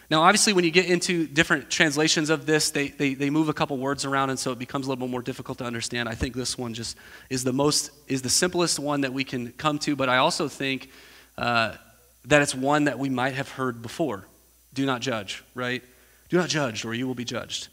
Now, 0.09 0.23
obviously, 0.23 0.53
when 0.53 0.65
you 0.65 0.71
get 0.71 0.87
into 0.87 1.27
different 1.27 1.69
translations 1.69 2.31
of 2.31 2.47
this, 2.47 2.71
they, 2.71 2.87
they, 2.87 3.13
they 3.13 3.29
move 3.29 3.49
a 3.49 3.53
couple 3.53 3.77
words 3.77 4.03
around, 4.03 4.31
and 4.31 4.39
so 4.39 4.51
it 4.51 4.57
becomes 4.57 4.87
a 4.87 4.89
little 4.89 5.05
bit 5.05 5.11
more 5.11 5.21
difficult 5.21 5.59
to 5.59 5.63
understand. 5.63 6.09
I 6.09 6.15
think 6.15 6.35
this 6.35 6.57
one 6.57 6.73
just 6.73 6.97
is 7.29 7.43
the 7.43 7.53
most, 7.53 7.91
is 8.07 8.23
the 8.23 8.29
simplest 8.31 8.79
one 8.79 9.01
that 9.01 9.13
we 9.13 9.23
can 9.23 9.51
come 9.51 9.77
to, 9.79 9.95
but 9.95 10.09
I 10.09 10.17
also 10.17 10.47
think. 10.47 10.89
Uh, 11.37 11.75
that 12.25 12.41
it's 12.41 12.55
one 12.55 12.85
that 12.85 12.99
we 12.99 13.09
might 13.09 13.33
have 13.35 13.49
heard 13.49 13.81
before. 13.81 14.27
Do 14.73 14.85
not 14.85 15.01
judge, 15.01 15.43
right? 15.55 15.83
Do 16.29 16.37
not 16.37 16.49
judge, 16.49 16.85
or 16.85 16.93
you 16.93 17.07
will 17.07 17.15
be 17.15 17.25
judged. 17.25 17.67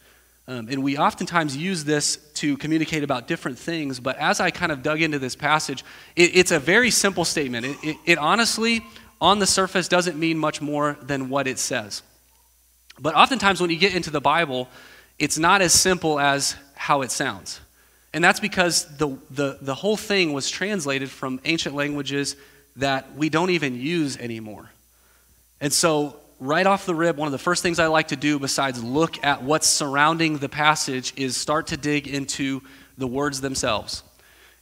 Um, 0.49 0.69
and 0.71 0.83
we 0.83 0.97
oftentimes 0.97 1.57
use 1.57 1.85
this 1.85 2.17
to 2.35 2.57
communicate 2.57 3.03
about 3.03 3.29
different 3.29 3.59
things, 3.59 4.01
but 4.01 4.17
as 4.17 4.41
I 4.41 4.51
kind 4.51 4.73
of 4.73 4.83
dug 4.83 5.03
into 5.03 5.19
this 5.19 5.37
passage, 5.37 5.85
it, 6.17 6.35
it's 6.35 6.53
a 6.53 6.59
very 6.59 6.91
simple 6.91 7.27
statement. 7.27 7.67
It, 7.67 7.77
it, 7.83 7.97
it 8.07 8.19
honestly, 8.19 8.83
on 9.21 9.41
the 9.41 9.47
surface, 9.47 9.89
doesn't 9.89 10.19
mean 10.19 10.39
much 10.39 10.63
more 10.63 10.97
than 11.03 11.29
what 11.29 11.47
it 11.47 11.59
says. 11.59 12.03
But 12.99 13.15
oftentimes, 13.15 13.61
when 13.61 13.71
you 13.71 13.77
get 13.77 13.95
into 13.95 14.11
the 14.11 14.21
Bible, 14.21 14.69
it's 15.19 15.39
not 15.39 15.61
as 15.61 15.73
simple 15.73 16.19
as 16.19 16.57
how 16.75 17.03
it 17.03 17.11
sounds. 17.11 17.61
And 18.15 18.25
that's 18.25 18.41
because 18.41 18.97
the, 18.97 19.19
the, 19.31 19.59
the 19.61 19.75
whole 19.75 19.97
thing 19.97 20.33
was 20.33 20.49
translated 20.49 21.11
from 21.11 21.41
ancient 21.45 21.75
languages 21.75 22.37
that 22.79 23.15
we 23.15 23.29
don't 23.29 23.51
even 23.51 23.79
use 23.79 24.17
anymore. 24.17 24.71
And 25.61 25.73
so, 25.73 26.17
right 26.41 26.67
off 26.67 26.87
the 26.87 26.95
rib, 26.95 27.17
one 27.17 27.27
of 27.27 27.33
the 27.33 27.39
first 27.39 27.63
things 27.63 27.79
I 27.79 27.89
like 27.89 28.09
to 28.09 28.17
do, 28.17 28.39
besides 28.39 28.83
look 28.83 29.23
at 29.25 29.43
what's 29.43 29.67
surrounding 29.67 30.39
the 30.39 30.49
passage, 30.49 31.13
is 31.17 31.37
start 31.37 31.69
to 31.69 31.77
dig 31.77 32.07
into 32.09 32.63
the 32.97 33.07
words 33.07 33.41
themselves. 33.41 34.03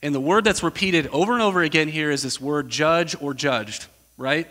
And 0.02 0.14
the 0.14 0.20
word 0.20 0.44
that's 0.44 0.62
repeated 0.62 1.06
over 1.08 1.32
and 1.32 1.42
over 1.42 1.62
again 1.62 1.88
here 1.88 2.10
is 2.10 2.22
this 2.22 2.40
word 2.40 2.68
judge 2.68 3.20
or 3.20 3.34
judged, 3.34 3.86
right? 4.16 4.46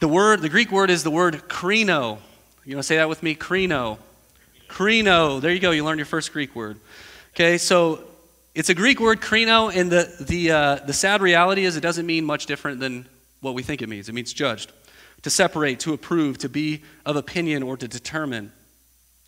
The 0.00 0.08
word, 0.08 0.40
the 0.40 0.48
Greek 0.48 0.70
word 0.70 0.90
is 0.90 1.02
the 1.02 1.10
word 1.10 1.34
krino. 1.48 2.18
You 2.64 2.76
want 2.76 2.84
to 2.84 2.86
say 2.86 2.96
that 2.96 3.08
with 3.08 3.22
me? 3.22 3.34
Krino. 3.34 3.98
Krino. 4.68 5.40
There 5.40 5.52
you 5.52 5.60
go. 5.60 5.72
You 5.72 5.84
learned 5.84 5.98
your 5.98 6.06
first 6.06 6.32
Greek 6.32 6.54
word. 6.54 6.78
Okay, 7.34 7.58
so 7.58 8.04
it's 8.54 8.68
a 8.68 8.74
Greek 8.74 8.98
word, 8.98 9.20
krino, 9.20 9.74
and 9.74 9.90
the, 9.90 10.12
the, 10.20 10.50
uh, 10.50 10.74
the 10.86 10.92
sad 10.92 11.22
reality 11.22 11.64
is 11.64 11.76
it 11.76 11.82
doesn't 11.82 12.06
mean 12.06 12.24
much 12.24 12.46
different 12.46 12.80
than 12.80 13.06
what 13.40 13.54
we 13.54 13.62
think 13.62 13.80
it 13.80 13.88
means. 13.88 14.08
It 14.08 14.12
means 14.12 14.32
judged, 14.32 14.72
to 15.22 15.30
separate, 15.30 15.80
to 15.80 15.92
approve, 15.92 16.38
to 16.38 16.48
be 16.48 16.82
of 17.06 17.16
opinion, 17.16 17.62
or 17.62 17.76
to 17.76 17.86
determine. 17.86 18.52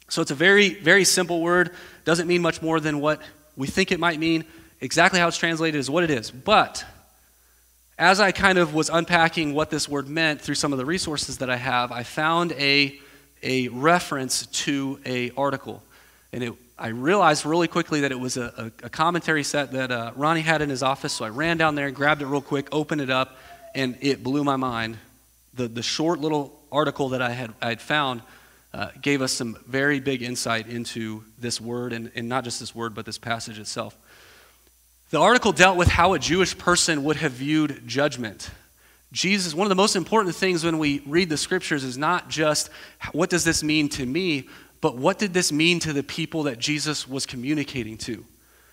So 0.09 0.23
it's 0.23 0.33
a 0.33 0.37
very, 0.37 0.75
very 0.75 1.05
simple 1.05 1.41
word. 1.41 1.71
Doesn't 2.05 2.27
mean 2.27 2.43
much 2.43 2.61
more 2.61 2.81
than 2.81 3.01
what 3.01 3.23
we 3.57 3.69
think 3.69 3.93
it 3.93 4.01
might 4.01 4.19
mean. 4.19 4.45
Exactly 4.81 5.21
how 5.21 5.29
it's 5.29 5.39
translated 5.39 5.79
is 5.79 5.89
what 5.89 6.03
it 6.03 6.11
is. 6.11 6.31
But 6.31 6.85
as 7.99 8.19
I 8.19 8.33
kind 8.33 8.59
of 8.59 8.75
was 8.75 8.91
unpacking 8.91 9.55
what 9.55 9.71
this 9.71 9.89
word 9.89 10.09
meant 10.09 10.41
through 10.41 10.57
some 10.57 10.73
of 10.73 10.79
the 10.79 10.85
resources 10.85 11.39
that 11.39 11.49
I 11.49 11.57
have, 11.57 11.93
I 11.93 12.03
found 12.03 12.53
a, 12.53 12.99
a 13.43 13.69
reference 13.69 14.47
to 14.47 14.99
a 15.07 15.31
article. 15.37 15.83
And 16.33 16.43
it, 16.43 16.55
I 16.83 16.89
realized 16.89 17.47
really 17.47 17.69
quickly 17.69 18.01
that 18.01 18.11
it 18.11 18.19
was 18.19 18.37
a, 18.37 18.73
a, 18.83 18.87
a 18.87 18.91
commentary 18.91 19.45
set 19.45 19.71
that 19.71 19.93
uh, 19.93 20.11
Ronnie 20.17 20.41
had 20.41 20.63
in 20.63 20.69
his 20.69 20.83
office, 20.83 21.13
so 21.13 21.25
I 21.25 21.29
ran 21.29 21.57
down 21.57 21.77
there 21.77 21.89
grabbed 21.93 22.23
it 22.23 22.27
real 22.27 22.41
quick, 22.41 22.67
opened 22.73 23.01
it 23.01 23.09
up, 23.09 23.37
and 23.73 23.97
it 24.01 24.25
blew 24.25 24.43
my 24.43 24.57
mind. 24.57 24.99
The, 25.55 25.69
the 25.69 25.83
short 25.85 26.19
little 26.19 26.59
article 26.73 27.11
that 27.11 27.23
I 27.23 27.31
had, 27.31 27.55
I 27.63 27.69
had 27.69 27.81
found 27.81 28.23
uh, 28.75 28.89
gave 29.01 29.23
us 29.23 29.31
some 29.31 29.57
very 29.65 30.01
big 30.01 30.23
insight 30.23 30.67
into 30.67 31.23
this 31.39 31.61
word, 31.61 31.93
and, 31.93 32.11
and 32.17 32.29
not 32.29 32.43
just 32.43 32.59
this 32.59 32.75
word, 32.75 32.97
but 32.97 33.07
this 33.07 33.17
passage 33.17 33.61
itself. 33.61 33.97
The 35.11 35.21
article 35.21 35.53
dealt 35.53 35.77
with 35.77 35.87
how 35.87 36.15
a 36.15 36.19
Jewish 36.19 36.59
person 36.59 37.05
would 37.05 37.19
have 37.19 37.31
viewed 37.31 37.87
judgment. 37.87 38.51
Jesus, 39.13 39.55
one 39.55 39.67
of 39.67 39.69
the 39.69 39.77
most 39.77 39.95
important 39.95 40.35
things 40.35 40.65
when 40.65 40.79
we 40.79 41.01
read 41.07 41.29
the 41.29 41.37
scriptures 41.37 41.85
is 41.85 41.97
not 41.97 42.29
just 42.29 42.71
what 43.13 43.31
does 43.31 43.45
this 43.45 43.63
mean 43.63 43.89
to 43.91 44.05
me, 44.05 44.49
but 44.83 44.97
what 44.99 45.19
did 45.19 45.33
this 45.33 45.53
mean 45.53 45.79
to 45.79 45.93
the 45.95 46.03
people 46.03 46.43
that 46.43 46.59
Jesus 46.59 47.09
was 47.09 47.25
communicating 47.25 47.97
to? 47.99 48.25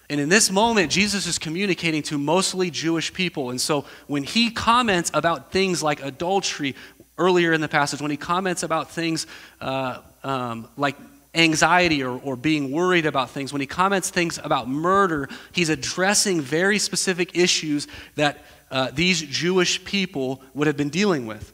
And 0.09 0.19
in 0.19 0.27
this 0.27 0.49
moment, 0.49 0.91
Jesus 0.91 1.27
is 1.27 1.37
communicating 1.37 2.01
to 2.03 2.17
mostly 2.17 2.71
Jewish 2.71 3.13
people. 3.13 3.51
And 3.51 3.61
so 3.61 3.85
when 4.07 4.23
he 4.23 4.49
comments 4.49 5.11
about 5.13 5.51
things 5.51 5.83
like 5.83 6.01
adultery 6.01 6.75
earlier 7.19 7.53
in 7.53 7.61
the 7.61 7.67
passage, 7.67 8.01
when 8.01 8.09
he 8.09 8.17
comments 8.17 8.63
about 8.63 8.89
things 8.89 9.27
uh, 9.61 9.99
um, 10.23 10.67
like 10.77 10.97
anxiety 11.35 12.01
or, 12.03 12.19
or 12.23 12.35
being 12.35 12.71
worried 12.71 13.05
about 13.05 13.29
things, 13.29 13.53
when 13.53 13.61
he 13.61 13.67
comments 13.67 14.09
things 14.09 14.39
about 14.43 14.67
murder, 14.67 15.29
he's 15.51 15.69
addressing 15.69 16.41
very 16.41 16.79
specific 16.79 17.37
issues 17.37 17.87
that 18.15 18.43
uh, 18.71 18.89
these 18.91 19.21
Jewish 19.21 19.85
people 19.85 20.41
would 20.55 20.65
have 20.65 20.77
been 20.77 20.89
dealing 20.89 21.27
with. 21.27 21.53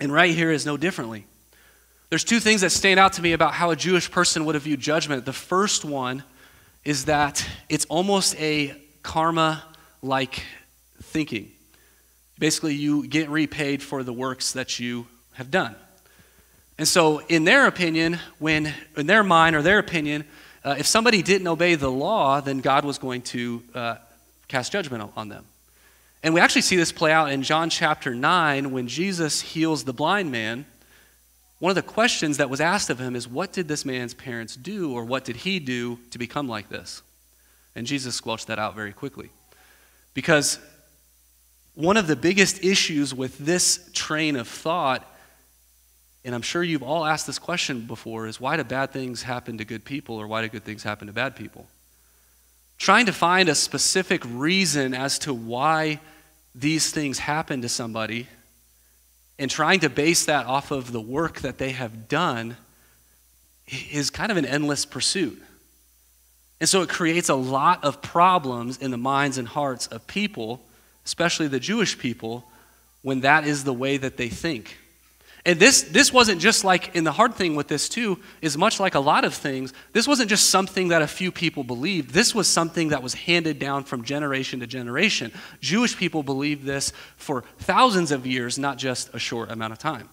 And 0.00 0.12
right 0.12 0.34
here 0.34 0.50
is 0.50 0.66
no 0.66 0.76
differently. 0.76 1.24
There's 2.10 2.24
two 2.24 2.40
things 2.40 2.60
that 2.60 2.70
stand 2.70 3.00
out 3.00 3.14
to 3.14 3.22
me 3.22 3.32
about 3.32 3.54
how 3.54 3.70
a 3.70 3.76
Jewish 3.76 4.10
person 4.10 4.44
would 4.44 4.54
have 4.54 4.64
viewed 4.64 4.80
judgment. 4.80 5.24
The 5.24 5.32
first 5.32 5.84
one 5.84 6.22
is 6.84 7.06
that 7.06 7.46
it's 7.68 7.86
almost 7.86 8.38
a 8.38 8.74
karma 9.02 9.62
like 10.02 10.42
thinking. 11.02 11.50
Basically, 12.38 12.74
you 12.74 13.06
get 13.06 13.28
repaid 13.28 13.82
for 13.82 14.02
the 14.02 14.12
works 14.12 14.52
that 14.52 14.78
you 14.78 15.06
have 15.34 15.50
done. 15.50 15.74
And 16.76 16.86
so, 16.86 17.20
in 17.28 17.44
their 17.44 17.66
opinion, 17.66 18.18
when, 18.38 18.74
in 18.96 19.06
their 19.06 19.22
mind 19.22 19.54
or 19.54 19.62
their 19.62 19.78
opinion, 19.78 20.24
uh, 20.64 20.74
if 20.78 20.86
somebody 20.86 21.22
didn't 21.22 21.46
obey 21.46 21.74
the 21.76 21.90
law, 21.90 22.40
then 22.40 22.60
God 22.60 22.84
was 22.84 22.98
going 22.98 23.22
to 23.22 23.62
uh, 23.74 23.96
cast 24.48 24.72
judgment 24.72 25.10
on 25.16 25.28
them. 25.28 25.44
And 26.22 26.34
we 26.34 26.40
actually 26.40 26.62
see 26.62 26.76
this 26.76 26.90
play 26.90 27.12
out 27.12 27.30
in 27.30 27.42
John 27.42 27.70
chapter 27.70 28.14
9 28.14 28.72
when 28.72 28.88
Jesus 28.88 29.40
heals 29.40 29.84
the 29.84 29.92
blind 29.92 30.32
man. 30.32 30.64
One 31.58 31.70
of 31.70 31.76
the 31.76 31.82
questions 31.82 32.36
that 32.38 32.50
was 32.50 32.60
asked 32.60 32.90
of 32.90 32.98
him 32.98 33.16
is, 33.16 33.28
What 33.28 33.52
did 33.52 33.68
this 33.68 33.84
man's 33.84 34.14
parents 34.14 34.56
do, 34.56 34.92
or 34.92 35.04
what 35.04 35.24
did 35.24 35.36
he 35.36 35.58
do 35.58 35.98
to 36.10 36.18
become 36.18 36.48
like 36.48 36.68
this? 36.68 37.02
And 37.74 37.86
Jesus 37.86 38.14
squelched 38.14 38.48
that 38.48 38.58
out 38.58 38.74
very 38.74 38.92
quickly. 38.92 39.30
Because 40.12 40.58
one 41.74 41.96
of 41.96 42.06
the 42.06 42.16
biggest 42.16 42.62
issues 42.62 43.14
with 43.14 43.38
this 43.38 43.90
train 43.92 44.36
of 44.36 44.46
thought 44.46 45.10
and 46.24 46.34
I'm 46.34 46.42
sure 46.42 46.62
you've 46.62 46.82
all 46.82 47.04
asked 47.04 47.26
this 47.26 47.38
question 47.38 47.82
before 47.82 48.26
is 48.26 48.40
why 48.40 48.56
do 48.56 48.64
bad 48.64 48.92
things 48.92 49.22
happen 49.22 49.58
to 49.58 49.64
good 49.64 49.84
people 49.84 50.16
or 50.16 50.26
why 50.26 50.40
do 50.42 50.48
good 50.48 50.64
things 50.64 50.82
happen 50.82 51.06
to 51.06 51.12
bad 51.12 51.36
people? 51.36 51.68
Trying 52.78 53.06
to 53.06 53.12
find 53.12 53.48
a 53.48 53.54
specific 53.54 54.22
reason 54.26 54.94
as 54.94 55.18
to 55.20 55.34
why 55.34 56.00
these 56.54 56.90
things 56.90 57.18
happen 57.18 57.60
to 57.62 57.68
somebody 57.68 58.26
and 59.38 59.50
trying 59.50 59.80
to 59.80 59.90
base 59.90 60.26
that 60.26 60.46
off 60.46 60.70
of 60.70 60.92
the 60.92 61.00
work 61.00 61.40
that 61.40 61.58
they 61.58 61.70
have 61.70 62.08
done 62.08 62.56
is 63.90 64.10
kind 64.10 64.30
of 64.30 64.36
an 64.36 64.44
endless 64.44 64.84
pursuit. 64.84 65.42
And 66.60 66.68
so 66.68 66.82
it 66.82 66.88
creates 66.88 67.28
a 67.28 67.34
lot 67.34 67.84
of 67.84 68.00
problems 68.00 68.78
in 68.78 68.90
the 68.90 68.96
minds 68.96 69.38
and 69.38 69.48
hearts 69.48 69.86
of 69.88 70.06
people, 70.06 70.62
especially 71.04 71.48
the 71.48 71.60
Jewish 71.60 71.98
people, 71.98 72.44
when 73.02 73.20
that 73.20 73.46
is 73.46 73.64
the 73.64 73.72
way 73.72 73.96
that 73.96 74.16
they 74.16 74.28
think. 74.28 74.78
And 75.46 75.60
this, 75.60 75.82
this 75.82 76.10
wasn't 76.10 76.40
just 76.40 76.64
like, 76.64 76.96
and 76.96 77.06
the 77.06 77.12
hard 77.12 77.34
thing 77.34 77.54
with 77.54 77.68
this 77.68 77.88
too 77.88 78.18
is 78.40 78.56
much 78.56 78.80
like 78.80 78.94
a 78.94 79.00
lot 79.00 79.24
of 79.24 79.34
things, 79.34 79.74
this 79.92 80.08
wasn't 80.08 80.30
just 80.30 80.48
something 80.48 80.88
that 80.88 81.02
a 81.02 81.06
few 81.06 81.30
people 81.30 81.64
believed. 81.64 82.10
This 82.10 82.34
was 82.34 82.48
something 82.48 82.88
that 82.88 83.02
was 83.02 83.12
handed 83.12 83.58
down 83.58 83.84
from 83.84 84.04
generation 84.04 84.60
to 84.60 84.66
generation. 84.66 85.32
Jewish 85.60 85.96
people 85.98 86.22
believed 86.22 86.64
this 86.64 86.92
for 87.16 87.42
thousands 87.58 88.10
of 88.10 88.26
years, 88.26 88.58
not 88.58 88.78
just 88.78 89.14
a 89.14 89.18
short 89.18 89.50
amount 89.50 89.72
of 89.72 89.78
time. 89.78 90.08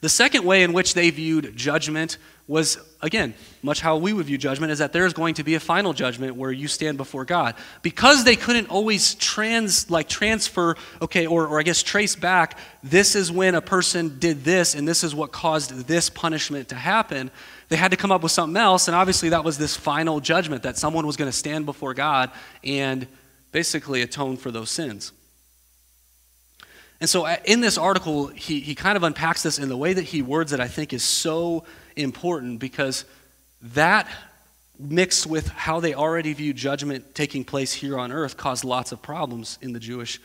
The 0.00 0.08
second 0.08 0.44
way 0.44 0.62
in 0.62 0.72
which 0.72 0.94
they 0.94 1.10
viewed 1.10 1.56
judgment 1.56 2.18
was, 2.48 2.78
again, 3.00 3.34
much 3.62 3.80
how 3.80 3.96
we 3.96 4.12
would 4.12 4.26
view 4.26 4.36
judgment, 4.36 4.72
is 4.72 4.80
that 4.80 4.92
there's 4.92 5.12
going 5.12 5.34
to 5.34 5.44
be 5.44 5.54
a 5.54 5.60
final 5.60 5.92
judgment 5.92 6.34
where 6.34 6.50
you 6.50 6.66
stand 6.66 6.96
before 6.96 7.24
God. 7.24 7.54
Because 7.82 8.24
they 8.24 8.34
couldn't 8.34 8.68
always 8.68 9.14
trans, 9.14 9.90
like 9.90 10.08
transfer, 10.08 10.76
okay, 11.00 11.26
or, 11.26 11.46
or 11.46 11.60
I 11.60 11.62
guess 11.62 11.82
trace 11.82 12.16
back, 12.16 12.58
this 12.82 13.14
is 13.14 13.30
when 13.30 13.54
a 13.54 13.60
person 13.60 14.18
did 14.18 14.44
this 14.44 14.74
and 14.74 14.86
this 14.88 15.04
is 15.04 15.14
what 15.14 15.30
caused 15.30 15.86
this 15.86 16.10
punishment 16.10 16.68
to 16.70 16.74
happen, 16.74 17.30
they 17.68 17.76
had 17.76 17.92
to 17.92 17.96
come 17.96 18.10
up 18.10 18.22
with 18.22 18.32
something 18.32 18.60
else. 18.60 18.88
And 18.88 18.94
obviously, 18.94 19.28
that 19.30 19.44
was 19.44 19.56
this 19.56 19.76
final 19.76 20.20
judgment 20.20 20.64
that 20.64 20.76
someone 20.76 21.06
was 21.06 21.16
going 21.16 21.30
to 21.30 21.36
stand 21.36 21.64
before 21.64 21.94
God 21.94 22.30
and 22.64 23.06
basically 23.52 24.02
atone 24.02 24.36
for 24.36 24.50
those 24.50 24.70
sins. 24.70 25.12
And 27.02 27.10
so 27.10 27.26
uh, 27.26 27.34
in 27.44 27.60
this 27.60 27.78
article, 27.78 28.28
he, 28.28 28.60
he 28.60 28.76
kind 28.76 28.96
of 28.96 29.02
unpacks 29.02 29.42
this 29.42 29.58
in 29.58 29.68
the 29.68 29.76
way 29.76 29.92
that 29.92 30.04
he 30.04 30.22
words 30.22 30.52
it, 30.52 30.60
I 30.60 30.68
think 30.68 30.92
is 30.92 31.02
so 31.02 31.64
important 31.96 32.60
because 32.60 33.04
that 33.60 34.08
mixed 34.78 35.26
with 35.26 35.48
how 35.48 35.80
they 35.80 35.94
already 35.94 36.32
view 36.32 36.52
judgment 36.52 37.12
taking 37.12 37.42
place 37.42 37.72
here 37.72 37.98
on 37.98 38.12
earth 38.12 38.36
caused 38.36 38.62
lots 38.62 38.92
of 38.92 39.02
problems 39.02 39.58
in 39.60 39.72
the 39.72 39.80
Jewish 39.80 40.20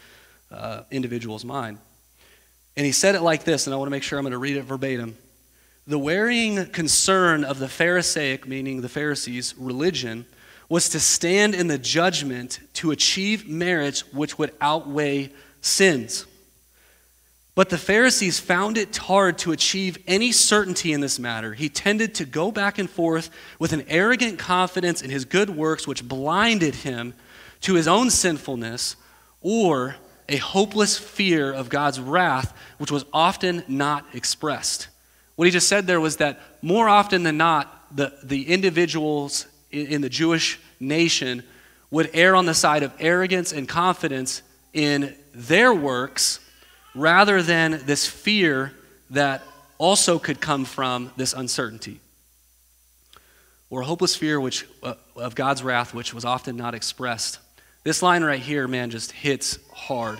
uh, 0.51 0.83
individual's 0.91 1.43
mind. 1.43 1.79
And 2.75 2.85
he 2.85 2.91
said 2.91 3.15
it 3.15 3.23
like 3.23 3.43
this, 3.43 3.65
and 3.65 3.73
I 3.73 3.77
want 3.77 3.87
to 3.87 3.91
make 3.91 4.03
sure 4.03 4.19
I'm 4.19 4.23
going 4.23 4.33
to 4.33 4.37
read 4.37 4.57
it 4.57 4.61
verbatim. 4.61 5.17
The 5.87 5.97
wearing 5.97 6.67
concern 6.67 7.43
of 7.43 7.57
the 7.57 7.67
Pharisaic, 7.67 8.47
meaning 8.47 8.81
the 8.81 8.89
Pharisees' 8.89 9.55
religion, 9.57 10.27
was 10.69 10.89
to 10.89 10.99
stand 10.99 11.55
in 11.55 11.69
the 11.69 11.79
judgment 11.79 12.59
to 12.73 12.91
achieve 12.91 13.49
merits 13.49 14.13
which 14.13 14.37
would 14.37 14.53
outweigh 14.61 15.31
sins. 15.59 16.27
But 17.57 17.69
the 17.69 17.77
Pharisees 17.79 18.39
found 18.39 18.77
it 18.77 18.95
hard 18.95 19.39
to 19.39 19.51
achieve 19.51 19.97
any 20.05 20.31
certainty 20.31 20.93
in 20.93 21.01
this 21.01 21.17
matter. 21.17 21.55
He 21.55 21.69
tended 21.69 22.13
to 22.13 22.25
go 22.25 22.51
back 22.51 22.77
and 22.77 22.87
forth 22.87 23.31
with 23.57 23.73
an 23.73 23.83
arrogant 23.87 24.37
confidence 24.37 25.01
in 25.01 25.09
his 25.09 25.25
good 25.25 25.49
works, 25.49 25.87
which 25.87 26.07
blinded 26.07 26.75
him 26.75 27.15
to 27.61 27.73
his 27.73 27.87
own 27.87 28.11
sinfulness, 28.11 28.95
or 29.41 29.95
a 30.29 30.37
hopeless 30.37 30.99
fear 30.99 31.51
of 31.51 31.67
God's 31.67 31.99
wrath, 31.99 32.55
which 32.77 32.91
was 32.91 33.05
often 33.11 33.63
not 33.67 34.05
expressed. 34.13 34.89
What 35.35 35.45
he 35.45 35.51
just 35.51 35.67
said 35.67 35.87
there 35.87 35.99
was 35.99 36.17
that 36.17 36.39
more 36.61 36.87
often 36.87 37.23
than 37.23 37.37
not, 37.37 37.87
the, 37.97 38.13
the 38.21 38.49
individuals 38.49 39.47
in, 39.71 39.87
in 39.87 40.01
the 40.01 40.09
Jewish 40.09 40.59
nation 40.79 41.41
would 41.89 42.11
err 42.13 42.35
on 42.35 42.45
the 42.45 42.53
side 42.53 42.83
of 42.83 42.93
arrogance 42.99 43.51
and 43.51 43.67
confidence 43.67 44.43
in 44.73 45.15
their 45.33 45.73
works 45.73 46.39
rather 46.97 47.41
than 47.41 47.81
this 47.85 48.07
fear 48.07 48.73
that 49.11 49.43
also 49.77 50.19
could 50.19 50.41
come 50.41 50.65
from 50.65 51.11
this 51.15 51.33
uncertainty. 51.33 51.99
Or 53.69 53.81
a 53.81 53.85
hopeless 53.85 54.15
fear 54.15 54.39
which, 54.39 54.65
uh, 54.81 54.95
of 55.15 55.35
God's 55.35 55.63
wrath, 55.63 55.93
which 55.93 56.13
was 56.13 56.25
often 56.25 56.55
not 56.57 56.73
expressed. 56.73 57.39
This 57.83 58.01
line 58.01 58.23
right 58.23 58.39
here, 58.39 58.67
man, 58.67 58.89
just 58.89 59.11
hits 59.11 59.59
hard. 59.73 60.19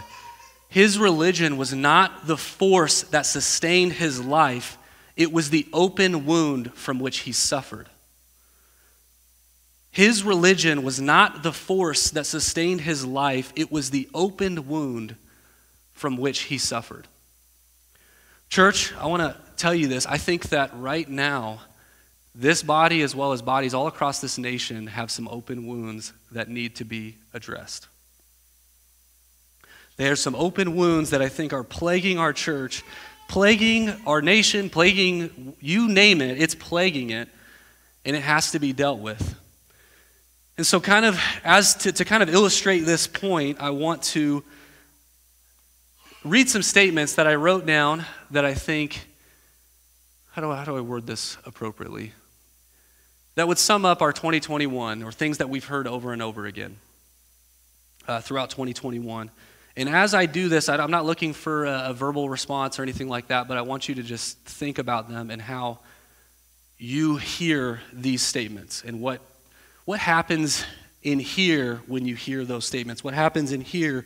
His 0.69 1.00
religion 1.00 1.57
was 1.57 1.74
not 1.74 2.27
the 2.27 2.38
force 2.38 3.03
that 3.03 3.25
sustained 3.25 3.93
his 3.93 4.24
life, 4.24 4.77
it 5.15 5.31
was 5.31 5.50
the 5.50 5.67
open 5.74 6.25
wound 6.25 6.74
from 6.75 7.00
which 7.00 7.19
he 7.19 7.31
suffered. 7.31 7.89
His 9.89 10.24
religion 10.24 10.84
was 10.84 11.01
not 11.01 11.41
the 11.41 11.53
force 11.53 12.12
that 12.12 12.27
sustained 12.27 12.81
his 12.81 13.03
life, 13.03 13.51
it 13.55 13.72
was 13.72 13.89
the 13.89 14.07
opened 14.13 14.67
wound 14.67 15.15
from 15.98 16.16
which 16.16 16.42
he 16.42 16.58
suffered. 16.58 17.08
Church, 18.50 18.94
I 18.94 19.08
want 19.08 19.24
to 19.24 19.36
tell 19.58 19.74
you 19.74 19.88
this. 19.88 20.06
I 20.06 20.18
think 20.18 20.50
that 20.50 20.72
right 20.75 21.10
now, 21.10 21.60
this 22.34 22.62
body, 22.62 23.01
as 23.01 23.16
well 23.16 23.34
as 23.34 23.42
bodies 23.42 23.74
all 23.74 23.88
across 23.88 24.22
this 24.22 24.38
nation, 24.38 24.88
have 24.88 25.10
some 25.10 25.27
open 25.27 25.66
wounds 25.66 26.13
that 26.32 26.50
need 26.50 26.75
to 26.75 26.86
be 26.86 27.16
addressed. 27.34 27.88
There's 29.98 30.22
some 30.22 30.36
open 30.36 30.75
wounds 30.75 31.10
that 31.10 31.22
I 31.24 31.30
think 31.30 31.51
are 31.51 31.63
plaguing 31.63 32.20
our 32.20 32.32
church, 32.32 32.84
plaguing 33.27 33.89
our 34.06 34.22
nation, 34.22 34.70
plaguing 34.70 35.56
you 35.60 35.88
name 35.88 36.22
it, 36.22 36.39
it's 36.39 36.54
plaguing 36.54 37.10
it, 37.10 37.27
and 38.06 38.16
it 38.16 38.22
has 38.22 38.51
to 38.51 38.60
be 38.60 38.72
dealt 38.72 39.00
with. 39.00 39.36
And 40.58 40.66
so, 40.66 40.80
kind 40.80 41.06
of, 41.06 41.20
as 41.44 41.74
to, 41.77 41.92
to 41.92 42.06
kind 42.06 42.22
of 42.22 42.30
illustrate 42.30 42.82
this 42.82 43.08
point, 43.08 43.58
I 43.60 43.72
want 43.72 44.04
to 44.04 44.44
read 46.29 46.50
some 46.50 46.63
statements 46.63 47.15
that 47.15 47.27
I 47.27 47.36
wrote 47.36 47.65
down 47.65 48.05
that 48.31 48.46
I 48.46 48.53
think, 48.53 49.07
how 50.31 50.41
do 50.41 50.51
I, 50.51 50.57
how 50.57 50.65
do 50.65 50.77
I 50.77 50.81
word 50.81 51.07
this 51.07 51.38
appropriately? 51.46 52.13
that 53.38 53.48
would 53.48 53.60
sum 53.60 53.86
up 53.86 54.01
our 54.01 54.12
2021 54.12 55.03
or 55.03 55.12
things 55.12 55.38
that 55.38 55.48
we've 55.48 55.63
heard 55.63 55.86
over 55.86 56.12
and 56.12 56.24
over 56.24 56.48
again 56.48 56.75
uh, 58.07 58.19
throughout 58.19 58.50
2021. 58.50 59.29
And 59.75 59.89
as 59.89 60.15
I 60.15 60.25
do 60.25 60.50
this, 60.50 60.67
I'm 60.69 60.89
not 60.89 61.05
looking 61.05 61.34
for 61.34 61.65
a, 61.65 61.89
a 61.89 61.93
verbal 61.93 62.29
response 62.29 62.79
or 62.79 62.81
anything 62.81 63.07
like 63.07 63.27
that, 63.27 63.48
but 63.48 63.55
I 63.55 63.62
want 63.62 63.88
you 63.88 63.93
to 63.93 64.01
just 64.01 64.39
think 64.39 64.79
about 64.79 65.07
them 65.07 65.29
and 65.29 65.39
how 65.39 65.77
you 66.79 67.17
hear 67.17 67.79
these 67.93 68.24
statements 68.24 68.84
and 68.84 69.01
what, 69.01 69.22
what 69.86 70.00
happens 70.00 70.65
in 71.03 71.19
here 71.19 71.81
when 71.86 72.07
you 72.07 72.15
hear 72.15 72.43
those 72.43 72.65
statements. 72.65 73.03
What 73.03 73.13
happens 73.13 73.51
in 73.51 73.62
here 73.62 74.03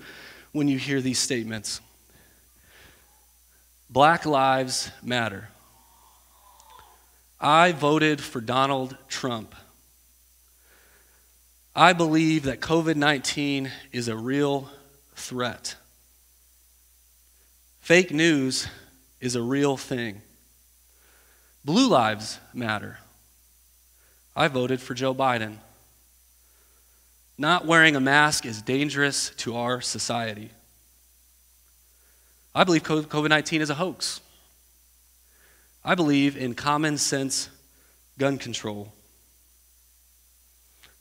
when 0.51 0.67
you 0.67 0.77
hear 0.77 0.99
these 0.99 1.19
statements? 1.19 1.79
Black 3.91 4.25
Lives 4.25 4.89
Matter. 5.03 5.49
I 7.41 7.73
voted 7.73 8.21
for 8.21 8.39
Donald 8.39 8.95
Trump. 9.09 9.53
I 11.75 11.91
believe 11.91 12.43
that 12.43 12.61
COVID 12.61 12.95
19 12.95 13.69
is 13.91 14.07
a 14.07 14.15
real 14.15 14.69
threat. 15.15 15.75
Fake 17.81 18.11
news 18.11 18.65
is 19.19 19.35
a 19.35 19.41
real 19.41 19.75
thing. 19.75 20.21
Blue 21.65 21.89
lives 21.89 22.39
matter. 22.53 22.99
I 24.37 24.47
voted 24.47 24.79
for 24.79 24.93
Joe 24.93 25.13
Biden. 25.13 25.57
Not 27.37 27.65
wearing 27.65 27.97
a 27.97 27.99
mask 27.99 28.45
is 28.45 28.61
dangerous 28.61 29.31
to 29.39 29.57
our 29.57 29.81
society. 29.81 30.51
I 32.53 32.63
believe 32.63 32.83
COVID 32.83 33.29
19 33.29 33.61
is 33.61 33.69
a 33.69 33.75
hoax. 33.75 34.21
I 35.83 35.95
believe 35.95 36.37
in 36.37 36.53
common 36.53 36.97
sense 36.97 37.49
gun 38.17 38.37
control. 38.37 38.93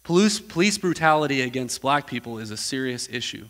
Police, 0.05 0.41
police 0.41 0.79
brutality 0.79 1.43
against 1.43 1.83
black 1.83 2.07
people 2.07 2.39
is 2.39 2.51
a 2.51 2.57
serious 2.57 3.09
issue. 3.09 3.47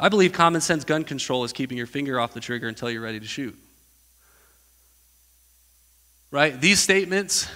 I 0.00 0.08
believe 0.08 0.32
common 0.32 0.60
sense 0.60 0.84
gun 0.84 1.04
control 1.04 1.44
is 1.44 1.52
keeping 1.52 1.76
your 1.76 1.86
finger 1.86 2.18
off 2.20 2.32
the 2.32 2.40
trigger 2.40 2.68
until 2.68 2.90
you're 2.90 3.02
ready 3.02 3.20
to 3.20 3.26
shoot. 3.26 3.56
Right? 6.30 6.58
These 6.60 6.80
statements, 6.80 7.48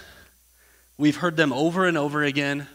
we've 0.99 1.16
heard 1.16 1.37
them 1.37 1.52
over 1.52 1.87
and 1.87 1.96
over 1.96 2.22
again, 2.22 2.66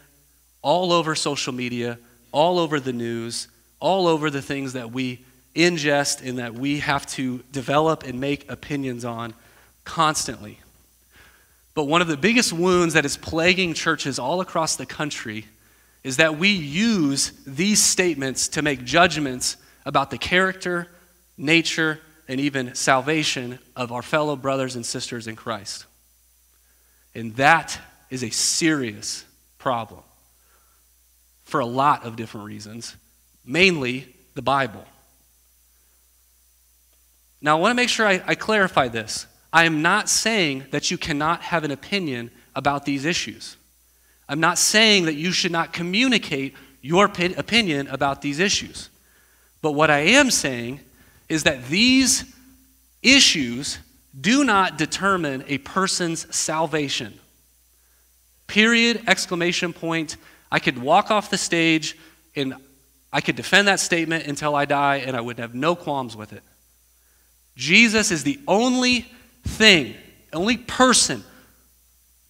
all 0.62 0.92
over 0.92 1.14
social 1.14 1.52
media, 1.52 1.98
all 2.32 2.58
over 2.58 2.80
the 2.80 2.92
news, 2.92 3.48
all 3.80 4.06
over 4.06 4.30
the 4.30 4.42
things 4.42 4.72
that 4.72 4.90
we 4.90 5.24
ingest 5.54 6.26
and 6.26 6.38
that 6.38 6.54
we 6.54 6.78
have 6.78 7.06
to 7.06 7.38
develop 7.52 8.04
and 8.04 8.20
make 8.20 8.50
opinions 8.50 9.04
on 9.04 9.34
constantly. 9.84 10.58
But 11.74 11.84
one 11.84 12.02
of 12.02 12.08
the 12.08 12.16
biggest 12.16 12.52
wounds 12.52 12.94
that 12.94 13.04
is 13.04 13.16
plaguing 13.16 13.74
churches 13.74 14.18
all 14.18 14.40
across 14.40 14.76
the 14.76 14.86
country 14.86 15.46
is 16.04 16.16
that 16.16 16.38
we 16.38 16.48
use 16.48 17.32
these 17.46 17.82
statements 17.82 18.48
to 18.48 18.62
make 18.62 18.84
judgments 18.84 19.56
about 19.84 20.10
the 20.10 20.18
character, 20.18 20.88
nature, 21.36 22.00
and 22.28 22.40
even 22.40 22.74
salvation 22.74 23.58
of 23.74 23.90
our 23.90 24.02
fellow 24.02 24.36
brothers 24.36 24.76
and 24.76 24.84
sisters 24.84 25.26
in 25.26 25.36
Christ. 25.36 25.86
And 27.14 27.34
that 27.36 27.78
is 28.10 28.22
a 28.22 28.30
serious 28.30 29.24
problem 29.58 30.02
for 31.44 31.60
a 31.60 31.66
lot 31.66 32.04
of 32.04 32.16
different 32.16 32.46
reasons, 32.46 32.94
mainly 33.44 34.14
the 34.34 34.42
Bible. 34.42 34.84
Now, 37.40 37.56
I 37.56 37.60
want 37.60 37.70
to 37.70 37.76
make 37.76 37.88
sure 37.88 38.06
I, 38.06 38.22
I 38.26 38.34
clarify 38.34 38.88
this. 38.88 39.26
I 39.52 39.64
am 39.64 39.82
not 39.82 40.08
saying 40.08 40.66
that 40.70 40.90
you 40.90 40.98
cannot 40.98 41.40
have 41.42 41.64
an 41.64 41.70
opinion 41.70 42.30
about 42.54 42.84
these 42.84 43.04
issues. 43.04 43.56
I'm 44.28 44.40
not 44.40 44.58
saying 44.58 45.06
that 45.06 45.14
you 45.14 45.32
should 45.32 45.52
not 45.52 45.72
communicate 45.72 46.54
your 46.82 47.06
opinion 47.06 47.88
about 47.88 48.22
these 48.22 48.38
issues. 48.38 48.90
But 49.62 49.72
what 49.72 49.90
I 49.90 50.00
am 50.00 50.30
saying 50.30 50.80
is 51.28 51.44
that 51.44 51.66
these 51.68 52.24
issues 53.02 53.78
do 54.18 54.44
not 54.44 54.78
determine 54.78 55.44
a 55.46 55.58
person's 55.58 56.34
salvation. 56.34 57.18
Period, 58.46 59.02
exclamation 59.06 59.72
point. 59.72 60.16
I 60.50 60.58
could 60.58 60.78
walk 60.78 61.10
off 61.10 61.30
the 61.30 61.38
stage 61.38 61.96
and 62.34 62.54
I 63.12 63.20
could 63.20 63.36
defend 63.36 63.68
that 63.68 63.80
statement 63.80 64.26
until 64.26 64.54
I 64.54 64.64
die 64.64 64.96
and 64.96 65.16
I 65.16 65.20
would 65.20 65.38
have 65.38 65.54
no 65.54 65.74
qualms 65.74 66.16
with 66.16 66.32
it. 66.32 66.42
Jesus 67.58 68.12
is 68.12 68.22
the 68.22 68.38
only 68.46 69.04
thing, 69.44 69.96
only 70.32 70.56
person 70.56 71.24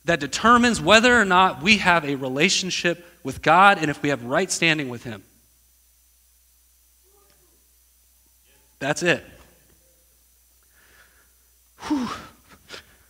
that 0.07 0.21
determines 0.21 0.81
whether 0.81 1.15
or 1.15 1.27
not 1.27 1.63
we 1.63 1.77
have 1.77 2.07
a 2.07 2.15
relationship 2.15 3.05
with 3.23 3.43
God 3.43 3.77
and 3.77 3.91
if 3.91 4.03
we 4.03 4.09
have 4.09 4.25
right 4.25 4.51
standing 4.51 4.89
with 4.89 5.05
Him. 5.05 5.23
That's 8.79 9.03
it. 9.03 9.23
Whew. 11.81 12.09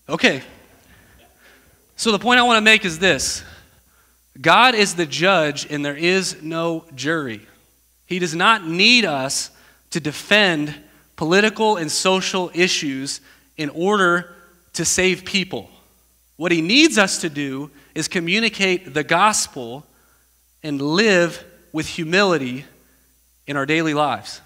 Okay. 0.09 0.43
So 1.95 2.11
the 2.11 2.19
point 2.19 2.41
I 2.41 2.43
want 2.43 2.57
to 2.57 2.63
make 2.63 2.85
is 2.85 2.99
this 2.99 3.45
God 4.41 4.75
is 4.75 4.97
the 4.97 5.07
judge, 5.07 5.71
and 5.71 5.85
there 5.85 5.97
is 5.97 6.43
no 6.43 6.85
jury. 6.97 7.47
He 8.07 8.19
does 8.19 8.35
not 8.35 8.67
need 8.67 9.05
us 9.05 9.53
to 9.91 10.01
defend 10.01 10.75
political 11.19 11.77
and 11.77 11.91
social 11.91 12.49
issues 12.55 13.21
in 13.57 13.69
order 13.71 14.37
to 14.73 14.85
save 14.85 15.25
people. 15.25 15.69
What 16.37 16.53
he 16.53 16.63
needs 16.63 16.97
us 16.97 17.23
to 17.23 17.29
do 17.29 17.73
is 17.93 18.07
communicate 18.07 18.95
the 18.95 19.03
gospel 19.03 19.85
and 20.63 20.81
live 20.81 21.45
with 21.73 21.89
humility 21.89 22.65
in 23.49 23.57
our 23.57 23.67
daily 23.67 23.95
lives. 23.95 24.41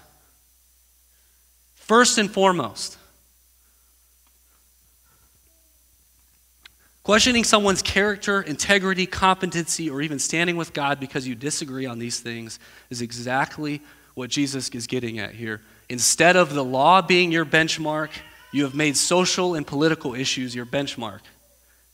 First 1.75 2.17
and 2.17 2.31
foremost, 2.31 2.97
questioning 7.03 7.43
someone's 7.43 7.83
character, 7.83 8.41
integrity, 8.41 9.05
competency, 9.05 9.91
or 9.91 10.01
even 10.01 10.17
standing 10.17 10.57
with 10.57 10.73
God 10.73 10.99
because 10.99 11.27
you 11.27 11.35
disagree 11.35 11.85
on 11.85 11.99
these 11.99 12.19
things 12.19 12.57
is 12.89 13.03
exactly 13.03 13.79
what 14.15 14.31
Jesus 14.31 14.69
is 14.69 14.87
getting 14.87 15.19
at 15.19 15.35
here. 15.35 15.61
Instead 15.89 16.35
of 16.35 16.53
the 16.53 16.63
law 16.63 17.01
being 17.01 17.31
your 17.31 17.45
benchmark, 17.45 18.09
you 18.51 18.63
have 18.63 18.75
made 18.75 18.95
social 18.95 19.55
and 19.55 19.65
political 19.65 20.15
issues 20.15 20.55
your 20.55 20.65
benchmark. 20.65 21.19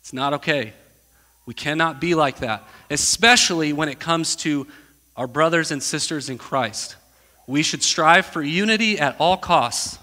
It's 0.01 0.13
not 0.13 0.33
okay. 0.35 0.73
We 1.45 1.53
cannot 1.53 1.99
be 1.99 2.15
like 2.15 2.39
that, 2.39 2.67
especially 2.89 3.73
when 3.73 3.89
it 3.89 3.99
comes 3.99 4.35
to 4.37 4.67
our 5.15 5.27
brothers 5.27 5.71
and 5.71 5.81
sisters 5.81 6.29
in 6.29 6.37
Christ. 6.37 6.95
We 7.47 7.63
should 7.63 7.81
strive 7.81 8.25
for 8.25 8.41
unity 8.41 8.99
at 8.99 9.15
all 9.19 9.35
costs. 9.35 9.97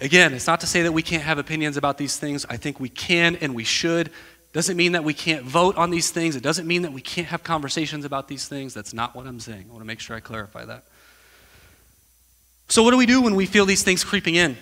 Again, 0.00 0.34
it's 0.34 0.46
not 0.46 0.60
to 0.60 0.66
say 0.66 0.82
that 0.82 0.92
we 0.92 1.02
can't 1.02 1.22
have 1.22 1.38
opinions 1.38 1.76
about 1.76 1.96
these 1.96 2.16
things. 2.18 2.44
I 2.48 2.58
think 2.58 2.78
we 2.78 2.90
can 2.90 3.36
and 3.36 3.54
we 3.54 3.64
should. 3.64 4.10
Doesn't 4.56 4.78
mean 4.78 4.92
that 4.92 5.04
we 5.04 5.12
can't 5.12 5.44
vote 5.44 5.76
on 5.76 5.90
these 5.90 6.10
things. 6.10 6.34
It 6.34 6.42
doesn't 6.42 6.66
mean 6.66 6.80
that 6.80 6.92
we 6.94 7.02
can't 7.02 7.26
have 7.26 7.42
conversations 7.42 8.06
about 8.06 8.26
these 8.26 8.48
things. 8.48 8.72
That's 8.72 8.94
not 8.94 9.14
what 9.14 9.26
I'm 9.26 9.38
saying. 9.38 9.66
I 9.68 9.70
want 9.70 9.82
to 9.82 9.86
make 9.86 10.00
sure 10.00 10.16
I 10.16 10.20
clarify 10.20 10.64
that. 10.64 10.84
So, 12.70 12.82
what 12.82 12.92
do 12.92 12.96
we 12.96 13.04
do 13.04 13.20
when 13.20 13.34
we 13.34 13.44
feel 13.44 13.66
these 13.66 13.82
things 13.82 14.02
creeping 14.02 14.34
in? 14.34 14.56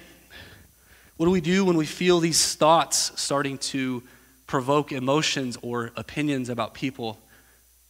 What 1.16 1.26
do 1.26 1.30
we 1.30 1.40
do 1.40 1.64
when 1.64 1.76
we 1.76 1.86
feel 1.86 2.18
these 2.18 2.56
thoughts 2.56 3.12
starting 3.14 3.56
to 3.58 4.02
provoke 4.48 4.90
emotions 4.90 5.56
or 5.62 5.92
opinions 5.94 6.48
about 6.48 6.74
people 6.74 7.20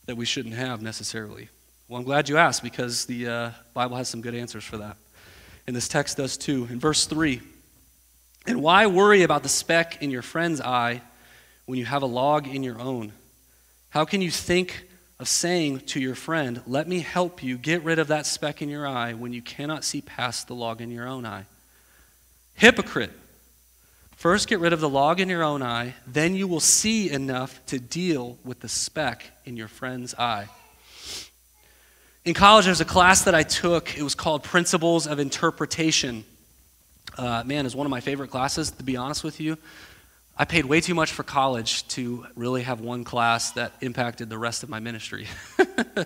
that 0.05 0.19
we 0.19 0.27
shouldn't 0.27 0.57
have 0.57 0.83
necessarily? 0.83 1.49
Well, 1.89 2.01
I'm 2.01 2.05
glad 2.05 2.29
you 2.29 2.37
asked 2.37 2.63
because 2.63 3.07
the 3.07 3.29
uh, 3.29 3.51
Bible 3.73 3.97
has 3.97 4.11
some 4.11 4.21
good 4.21 4.35
answers 4.35 4.65
for 4.65 4.77
that. 4.77 4.99
And 5.67 5.75
this 5.75 5.89
text 5.89 6.19
does 6.19 6.37
too. 6.37 6.69
In 6.71 6.79
verse 6.79 7.07
3, 7.07 7.41
and 8.47 8.61
why 8.61 8.89
worry 8.89 9.23
about 9.23 9.43
the 9.43 9.49
speck 9.49 10.03
in 10.03 10.11
your 10.11 10.21
friend's 10.21 10.61
eye? 10.61 11.01
When 11.67 11.79
you 11.79 11.85
have 11.85 12.03
a 12.03 12.07
log 12.07 12.47
in 12.47 12.63
your 12.63 12.81
own? 12.81 13.13
How 13.91 14.05
can 14.05 14.21
you 14.21 14.31
think 14.31 14.89
of 15.19 15.29
saying 15.29 15.81
to 15.81 16.01
your 16.01 16.15
friend, 16.15 16.61
Let 16.67 16.89
me 16.89 17.01
help 17.01 17.43
you 17.43 17.57
get 17.57 17.83
rid 17.85 17.99
of 17.99 18.09
that 18.09 18.27
speck 18.27 18.61
in 18.61 18.69
your 18.69 18.87
eye 18.87 19.13
when 19.13 19.33
you 19.33 19.43
cannot 19.43 19.85
see 19.85 20.01
past 20.01 20.49
the 20.49 20.55
log 20.55 20.81
in 20.81 20.91
your 20.91 21.07
own 21.07 21.25
eye? 21.25 21.45
Hypocrite. 22.55 23.13
First, 24.17 24.49
get 24.49 24.61
rid 24.61 24.73
of 24.73 24.81
the 24.81 24.89
log 24.89 25.21
in 25.21 25.29
your 25.29 25.43
own 25.43 25.63
eye, 25.63 25.95
then 26.07 26.35
you 26.35 26.49
will 26.49 26.61
see 26.61 27.11
enough 27.11 27.65
to 27.67 27.79
deal 27.79 28.39
with 28.45 28.61
the 28.61 28.69
speck 28.69 29.25
in 29.45 29.57
your 29.57 29.69
friend's 29.69 30.15
eye. 30.15 30.49
In 32.25 32.33
college, 32.33 32.65
there 32.65 32.73
was 32.73 32.81
a 32.81 32.87
class 32.87 33.25
that 33.25 33.35
I 33.35 33.43
took. 33.43 33.99
It 33.99 34.03
was 34.03 34.15
called 34.15 34.43
Principles 34.43 35.07
of 35.07 35.19
Interpretation. 35.19 36.25
Uh, 37.19 37.43
man, 37.45 37.67
is 37.67 37.77
one 37.77 37.87
of 37.87 37.91
my 37.91 38.01
favorite 38.01 38.31
classes, 38.31 38.71
to 38.71 38.83
be 38.83 38.97
honest 38.97 39.23
with 39.23 39.41
you. 39.41 39.59
I 40.37 40.45
paid 40.45 40.65
way 40.65 40.81
too 40.81 40.95
much 40.95 41.13
for 41.13 41.23
college 41.23 41.87
to 41.89 42.27
really 42.35 42.63
have 42.63 42.81
one 42.81 43.05
class 43.05 43.53
that 43.53 43.73
impacted 43.81 44.29
the 44.29 44.39
rest 44.39 44.65
of 44.65 44.69
my 44.69 44.81
ministry. 44.81 45.29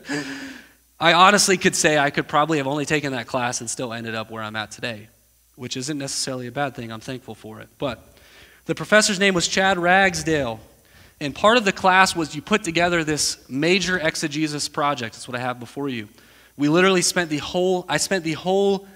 I 1.01 1.15
honestly 1.15 1.57
could 1.57 1.75
say 1.75 1.97
I 1.97 2.11
could 2.11 2.29
probably 2.29 2.59
have 2.59 2.67
only 2.67 2.85
taken 2.85 3.13
that 3.13 3.27
class 3.27 3.61
and 3.61 3.71
still 3.71 3.93
ended 3.93 4.15
up 4.15 4.31
where 4.31 4.43
I'm 4.43 4.57
at 4.57 4.71
today. 4.71 5.09
which 5.57 5.77
isn't 5.77 5.99
necessarily 5.99 6.47
a 6.47 6.53
bad 6.53 6.77
thing. 6.77 6.93
I'm 6.93 7.01
thankful 7.01 7.35
for 7.35 7.61
it. 7.61 7.69
But 7.79 8.05
the 8.67 8.75
professor's 8.75 9.19
name 9.19 9.35
was 9.35 9.49
Chad 9.49 9.79
Ragsdale. 9.79 10.61
And 11.21 11.35
part 11.35 11.57
of 11.57 11.65
the 11.65 11.73
class 11.73 12.15
was 12.15 12.37
you 12.37 12.43
put 12.43 12.63
together 12.63 13.03
this 13.03 13.49
major 13.49 13.99
exegesis 13.99 14.69
project. 14.69 15.15
That's 15.15 15.27
what 15.27 15.37
I 15.37 15.41
have 15.41 15.59
before 15.59 15.89
you. 15.89 16.09
We 16.57 16.69
literally 16.69 17.03
spent 17.03 17.29
the 17.31 17.39
whole, 17.39 17.87
I 17.89 17.97
spent 17.97 18.25
the 18.25 18.35
whole 18.35 18.87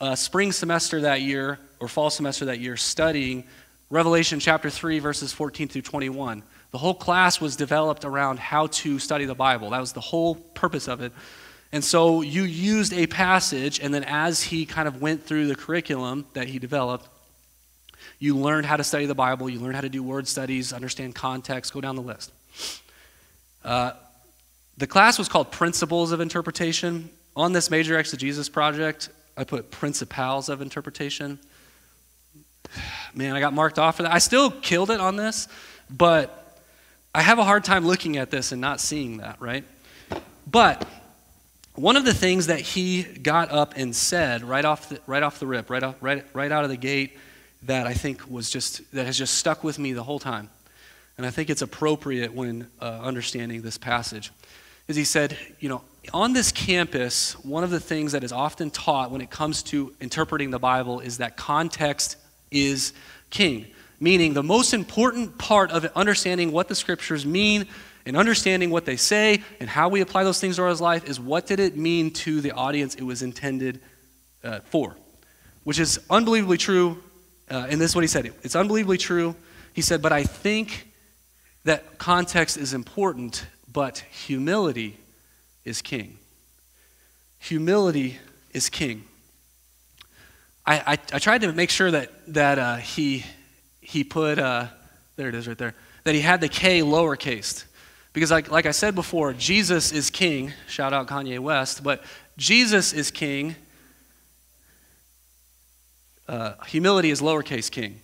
uh, 0.00 0.16
spring 0.16 0.52
semester 0.52 1.02
that 1.02 1.20
year, 1.20 1.58
or 1.78 1.86
fall 1.86 2.10
semester 2.10 2.46
that 2.46 2.58
year, 2.58 2.76
studying 2.76 3.44
Revelation 3.92 4.38
chapter 4.38 4.70
3, 4.70 5.00
verses 5.00 5.32
14 5.32 5.66
through 5.66 5.82
21. 5.82 6.44
The 6.70 6.78
whole 6.78 6.94
class 6.94 7.40
was 7.40 7.56
developed 7.56 8.04
around 8.04 8.38
how 8.38 8.68
to 8.68 9.00
study 9.00 9.24
the 9.24 9.34
Bible. 9.34 9.70
That 9.70 9.80
was 9.80 9.92
the 9.92 10.00
whole 10.00 10.36
purpose 10.36 10.86
of 10.86 11.00
it. 11.00 11.12
And 11.72 11.82
so 11.82 12.22
you 12.22 12.44
used 12.44 12.92
a 12.92 13.08
passage, 13.08 13.80
and 13.80 13.92
then 13.92 14.04
as 14.04 14.44
he 14.44 14.64
kind 14.64 14.86
of 14.86 15.02
went 15.02 15.24
through 15.24 15.48
the 15.48 15.56
curriculum 15.56 16.24
that 16.34 16.46
he 16.46 16.60
developed, 16.60 17.08
you 18.20 18.36
learned 18.36 18.66
how 18.66 18.76
to 18.76 18.84
study 18.84 19.06
the 19.06 19.14
Bible, 19.14 19.50
you 19.50 19.58
learned 19.58 19.74
how 19.74 19.80
to 19.80 19.88
do 19.88 20.04
word 20.04 20.28
studies, 20.28 20.72
understand 20.72 21.16
context, 21.16 21.72
go 21.72 21.80
down 21.80 21.96
the 21.96 22.02
list. 22.02 22.32
Uh, 23.64 23.92
the 24.76 24.86
class 24.86 25.18
was 25.18 25.28
called 25.28 25.50
Principles 25.50 26.12
of 26.12 26.20
Interpretation. 26.20 27.10
On 27.34 27.52
this 27.52 27.72
major 27.72 27.98
exegesis 27.98 28.48
project, 28.48 29.08
I 29.36 29.42
put 29.42 29.72
Principles 29.72 30.48
of 30.48 30.62
Interpretation. 30.62 31.40
Man, 33.14 33.34
I 33.34 33.40
got 33.40 33.52
marked 33.52 33.78
off 33.78 33.96
for 33.96 34.04
that. 34.04 34.12
I 34.12 34.18
still 34.18 34.50
killed 34.50 34.90
it 34.90 35.00
on 35.00 35.16
this, 35.16 35.48
but 35.90 36.58
I 37.14 37.22
have 37.22 37.38
a 37.38 37.44
hard 37.44 37.64
time 37.64 37.86
looking 37.86 38.16
at 38.16 38.30
this 38.30 38.52
and 38.52 38.60
not 38.60 38.80
seeing 38.80 39.18
that, 39.18 39.40
right? 39.40 39.64
But 40.48 40.86
one 41.74 41.96
of 41.96 42.04
the 42.04 42.14
things 42.14 42.46
that 42.46 42.60
he 42.60 43.02
got 43.02 43.50
up 43.50 43.74
and 43.76 43.94
said 43.94 44.42
right 44.42 44.64
off 44.64 44.88
the, 44.88 45.00
right 45.06 45.22
off 45.22 45.40
the 45.40 45.46
rip, 45.46 45.70
right, 45.70 45.82
off, 45.82 45.96
right, 46.00 46.24
right 46.32 46.52
out 46.52 46.64
of 46.64 46.70
the 46.70 46.76
gate, 46.76 47.16
that 47.64 47.86
I 47.86 47.94
think 47.94 48.30
was 48.30 48.50
just, 48.50 48.90
that 48.92 49.06
has 49.06 49.18
just 49.18 49.34
stuck 49.34 49.64
with 49.64 49.78
me 49.78 49.92
the 49.92 50.02
whole 50.02 50.18
time. 50.18 50.50
And 51.18 51.26
I 51.26 51.30
think 51.30 51.50
it's 51.50 51.62
appropriate 51.62 52.32
when 52.32 52.68
uh, 52.80 53.00
understanding 53.02 53.62
this 53.62 53.76
passage. 53.76 54.30
Is 54.88 54.96
he 54.96 55.04
said, 55.04 55.36
you 55.58 55.68
know, 55.68 55.82
on 56.12 56.32
this 56.32 56.50
campus, 56.50 57.32
one 57.44 57.62
of 57.62 57.70
the 57.70 57.80
things 57.80 58.12
that 58.12 58.24
is 58.24 58.32
often 58.32 58.70
taught 58.70 59.10
when 59.10 59.20
it 59.20 59.30
comes 59.30 59.62
to 59.64 59.94
interpreting 60.00 60.50
the 60.50 60.58
Bible 60.58 61.00
is 61.00 61.18
that 61.18 61.36
context 61.36 62.16
is 62.50 62.92
king. 63.30 63.66
Meaning, 63.98 64.32
the 64.32 64.42
most 64.42 64.72
important 64.72 65.36
part 65.36 65.70
of 65.70 65.84
understanding 65.94 66.52
what 66.52 66.68
the 66.68 66.74
scriptures 66.74 67.26
mean 67.26 67.66
and 68.06 68.16
understanding 68.16 68.70
what 68.70 68.86
they 68.86 68.96
say 68.96 69.42
and 69.60 69.68
how 69.68 69.88
we 69.88 70.00
apply 70.00 70.24
those 70.24 70.40
things 70.40 70.56
to 70.56 70.62
our 70.62 70.74
life 70.74 71.08
is 71.08 71.20
what 71.20 71.46
did 71.46 71.60
it 71.60 71.76
mean 71.76 72.10
to 72.10 72.40
the 72.40 72.52
audience 72.52 72.94
it 72.94 73.02
was 73.02 73.22
intended 73.22 73.80
uh, 74.42 74.60
for, 74.60 74.96
which 75.64 75.78
is 75.78 76.00
unbelievably 76.08 76.56
true. 76.56 77.02
Uh, 77.50 77.66
and 77.68 77.80
this 77.80 77.90
is 77.90 77.94
what 77.94 78.02
he 78.02 78.08
said. 78.08 78.32
It's 78.42 78.56
unbelievably 78.56 78.98
true. 78.98 79.34
He 79.74 79.82
said, 79.82 80.00
but 80.00 80.12
I 80.12 80.24
think 80.24 80.88
that 81.64 81.98
context 81.98 82.56
is 82.56 82.72
important, 82.72 83.46
but 83.70 83.98
humility 83.98 84.96
is 85.64 85.82
king. 85.82 86.18
Humility 87.38 88.18
is 88.52 88.68
king. 88.70 89.04
I, 90.66 90.78
I, 90.94 90.98
I 91.14 91.18
tried 91.18 91.40
to 91.42 91.52
make 91.52 91.70
sure 91.70 91.90
that, 91.90 92.10
that 92.34 92.58
uh, 92.58 92.76
he, 92.76 93.24
he 93.80 94.04
put, 94.04 94.38
uh, 94.38 94.66
there 95.16 95.28
it 95.28 95.34
is 95.34 95.48
right 95.48 95.58
there, 95.58 95.74
that 96.04 96.14
he 96.14 96.20
had 96.20 96.40
the 96.40 96.48
K 96.48 96.80
lowercase. 96.80 97.64
Because, 98.12 98.30
like, 98.30 98.50
like 98.50 98.66
I 98.66 98.72
said 98.72 98.94
before, 98.94 99.32
Jesus 99.32 99.92
is 99.92 100.10
king. 100.10 100.52
Shout 100.66 100.92
out 100.92 101.06
Kanye 101.06 101.38
West. 101.38 101.84
But 101.84 102.02
Jesus 102.36 102.92
is 102.92 103.10
king. 103.10 103.54
Uh, 106.26 106.54
humility 106.66 107.10
is 107.10 107.20
lowercase 107.20 107.70
king. 107.70 108.00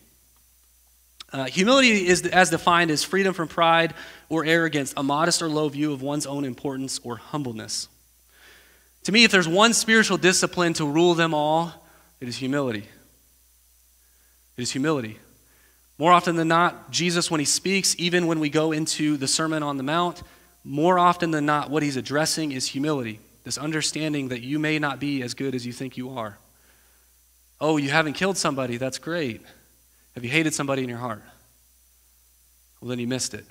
Uh, 1.33 1.45
humility 1.47 2.07
is, 2.07 2.25
as 2.27 2.51
defined 2.51 2.91
as 2.91 3.03
freedom 3.03 3.35
from 3.35 3.49
pride 3.49 3.95
or 4.29 4.45
arrogance, 4.45 4.95
a 4.97 5.03
modest 5.03 5.43
or 5.43 5.49
low 5.49 5.69
view 5.69 5.93
of 5.93 6.03
one's 6.03 6.25
own 6.25 6.45
importance 6.45 7.01
or 7.03 7.17
humbleness. 7.17 7.89
To 9.05 9.13
me, 9.13 9.25
if 9.25 9.33
there's 9.33 9.49
one 9.49 9.73
spiritual 9.73 10.19
discipline 10.19 10.73
to 10.75 10.87
rule 10.87 11.15
them 11.15 11.35
all, 11.35 11.86
it 12.21 12.29
is 12.29 12.37
humility. 12.37 12.87
It 14.57 14.63
is 14.63 14.73
humility. 14.73 15.19
More 15.99 16.13
often 16.13 16.37
than 16.37 16.49
not, 16.49 16.91
Jesus, 16.91 17.31
when 17.31 17.41
he 17.41 17.47
speaks, 17.47 17.95
even 17.99 18.27
when 18.27 18.41
we 18.41 18.51
go 18.51 18.73
into 18.73 19.17
the 19.17 19.29
Sermon 19.29 19.63
on 19.63 19.77
the 19.77 19.83
Mount, 19.83 20.23
more 20.65 20.99
often 20.99 21.31
than 21.31 21.47
not, 21.47 21.71
what 21.71 21.83
he's 21.83 21.97
addressing 21.97 22.53
is 22.53 22.67
humility, 22.67 23.21
this 23.45 23.57
understanding 23.57 24.29
that 24.29 24.43
you 24.43 24.59
may 24.59 24.79
not 24.79 25.01
be 25.01 25.23
as 25.23 25.35
good 25.35 25.55
as 25.55 25.65
you 25.65 25.73
think 25.73 25.97
you 25.97 26.11
are. 26.19 26.39
Oh, 27.61 27.77
you 27.79 27.89
haven't 27.89 28.15
killed 28.15 28.37
somebody, 28.37 28.77
that's 28.77 28.99
great. 28.99 29.41
Have 30.15 30.25
you 30.25 30.31
hated 30.31 30.53
somebody 30.53 30.83
in 30.83 30.89
your 30.89 30.99
heart? 30.99 31.23
Well, 32.81 32.91
then 32.91 32.99
you 32.99 33.07
missed 33.07 33.33
it. 33.33 33.45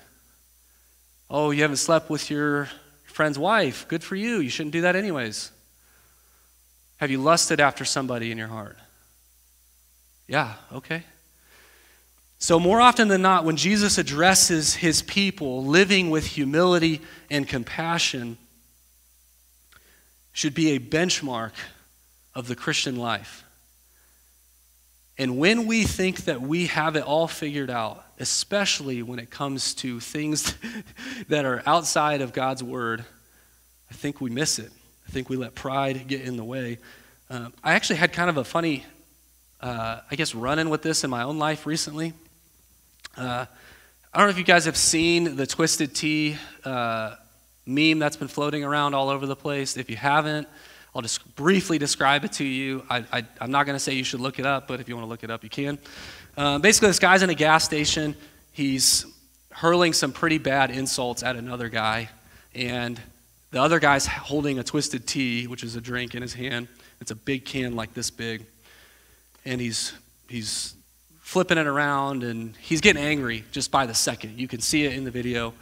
Oh, 1.29 1.51
you 1.51 1.63
haven't 1.63 1.77
slept 1.77 2.09
with 2.09 2.29
your 2.29 2.69
friend's 3.05 3.39
wife, 3.39 3.87
good 3.87 4.03
for 4.03 4.15
you. 4.15 4.39
You 4.39 4.49
shouldn't 4.49 4.73
do 4.73 4.81
that 4.81 4.95
anyways. 4.95 5.51
Have 6.97 7.11
you 7.11 7.21
lusted 7.21 7.59
after 7.59 7.85
somebody 7.85 8.31
in 8.31 8.37
your 8.37 8.47
heart? 8.47 8.77
Yeah, 10.27 10.53
okay. 10.73 11.03
So, 12.37 12.59
more 12.59 12.81
often 12.81 13.07
than 13.07 13.21
not, 13.21 13.45
when 13.45 13.57
Jesus 13.57 13.97
addresses 13.97 14.75
his 14.75 15.01
people, 15.01 15.65
living 15.65 16.09
with 16.09 16.25
humility 16.25 17.01
and 17.29 17.47
compassion 17.47 18.37
should 20.31 20.53
be 20.53 20.71
a 20.71 20.79
benchmark 20.79 21.53
of 22.33 22.47
the 22.47 22.55
Christian 22.55 22.97
life. 22.97 23.43
And 25.17 25.37
when 25.37 25.65
we 25.65 25.85
think 25.85 26.25
that 26.25 26.41
we 26.41 26.67
have 26.67 26.97
it 26.97 27.03
all 27.03 27.27
figured 27.27 27.69
out, 27.69 28.03
especially 28.19 29.01
when 29.01 29.17
it 29.17 29.29
comes 29.29 29.73
to 29.75 30.01
things 30.01 30.55
that 31.29 31.45
are 31.45 31.63
outside 31.65 32.19
of 32.21 32.33
God's 32.33 32.61
word, 32.61 33.05
I 33.89 33.93
think 33.93 34.19
we 34.19 34.29
miss 34.29 34.59
it. 34.59 34.71
I 35.07 35.11
think 35.11 35.29
we 35.29 35.37
let 35.37 35.55
pride 35.55 36.07
get 36.07 36.21
in 36.21 36.37
the 36.37 36.43
way. 36.43 36.79
Uh, 37.29 37.49
I 37.63 37.73
actually 37.73 37.97
had 37.97 38.13
kind 38.13 38.29
of 38.29 38.37
a 38.37 38.43
funny, 38.43 38.85
uh, 39.61 39.99
I 40.09 40.15
guess, 40.15 40.35
run 40.35 40.59
in 40.59 40.69
with 40.69 40.81
this 40.81 41.03
in 41.03 41.09
my 41.09 41.23
own 41.23 41.39
life 41.39 41.65
recently. 41.65 42.13
Uh, 43.17 43.45
I 44.13 44.17
don't 44.17 44.27
know 44.27 44.31
if 44.31 44.37
you 44.37 44.43
guys 44.43 44.65
have 44.65 44.77
seen 44.77 45.35
the 45.35 45.47
Twisted 45.47 45.93
Tea 45.93 46.37
uh, 46.63 47.15
meme 47.65 47.99
that's 47.99 48.17
been 48.17 48.27
floating 48.27 48.63
around 48.63 48.93
all 48.93 49.09
over 49.09 49.25
the 49.25 49.35
place. 49.35 49.77
If 49.77 49.89
you 49.89 49.95
haven't, 49.95 50.47
I'll 50.95 51.01
just 51.01 51.35
briefly 51.35 51.77
describe 51.77 52.23
it 52.23 52.31
to 52.33 52.45
you. 52.45 52.83
I, 52.89 53.25
am 53.41 53.51
not 53.51 53.65
going 53.65 53.75
to 53.75 53.79
say 53.79 53.93
you 53.93 54.03
should 54.03 54.21
look 54.21 54.39
it 54.39 54.45
up, 54.45 54.67
but 54.67 54.79
if 54.79 54.87
you 54.87 54.95
want 54.95 55.05
to 55.05 55.09
look 55.09 55.23
it 55.23 55.29
up, 55.29 55.43
you 55.43 55.49
can. 55.49 55.77
Uh, 56.37 56.59
basically, 56.59 56.87
this 56.87 56.99
guy's 56.99 57.21
in 57.21 57.29
a 57.29 57.35
gas 57.35 57.65
station. 57.65 58.15
He's 58.53 59.05
hurling 59.49 59.93
some 59.93 60.13
pretty 60.13 60.37
bad 60.37 60.71
insults 60.71 61.23
at 61.23 61.35
another 61.35 61.69
guy, 61.69 62.09
and 62.53 63.01
the 63.51 63.61
other 63.61 63.79
guy's 63.79 64.05
holding 64.05 64.59
a 64.59 64.63
Twisted 64.63 65.07
Tea, 65.07 65.47
which 65.47 65.63
is 65.63 65.75
a 65.75 65.81
drink, 65.81 66.15
in 66.15 66.21
his 66.21 66.33
hand. 66.33 66.67
It's 67.01 67.11
a 67.11 67.15
big 67.15 67.45
can 67.45 67.75
like 67.75 67.93
this 67.93 68.09
big, 68.09 68.45
and 69.45 69.61
he's 69.61 69.93
he's 70.27 70.75
flipping 71.21 71.57
it 71.57 71.67
around, 71.67 72.23
and 72.23 72.55
he's 72.57 72.81
getting 72.81 73.03
angry 73.03 73.43
just 73.51 73.71
by 73.71 73.85
the 73.85 73.93
second. 73.93 74.39
You 74.39 74.47
can 74.47 74.61
see 74.61 74.85
it 74.85 74.93
in 74.93 75.03
the 75.03 75.11
video. 75.11 75.53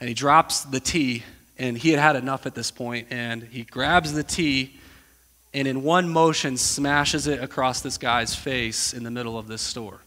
And 0.00 0.08
he 0.08 0.14
drops 0.14 0.62
the 0.62 0.80
tea, 0.80 1.22
and 1.58 1.78
he 1.78 1.90
had 1.90 2.00
had 2.00 2.16
enough 2.16 2.44
at 2.44 2.56
this 2.56 2.72
point, 2.72 3.06
and 3.10 3.44
he 3.44 3.62
grabs 3.62 4.12
the 4.12 4.24
tea 4.24 4.74
and 5.54 5.68
in 5.68 5.82
one 5.82 6.08
motion 6.08 6.56
smashes 6.56 7.26
it 7.26 7.42
across 7.42 7.80
this 7.80 7.98
guy's 7.98 8.34
face 8.34 8.94
in 8.94 9.02
the 9.02 9.10
middle 9.10 9.38
of 9.38 9.46
this 9.46 9.62
store. 9.62 10.00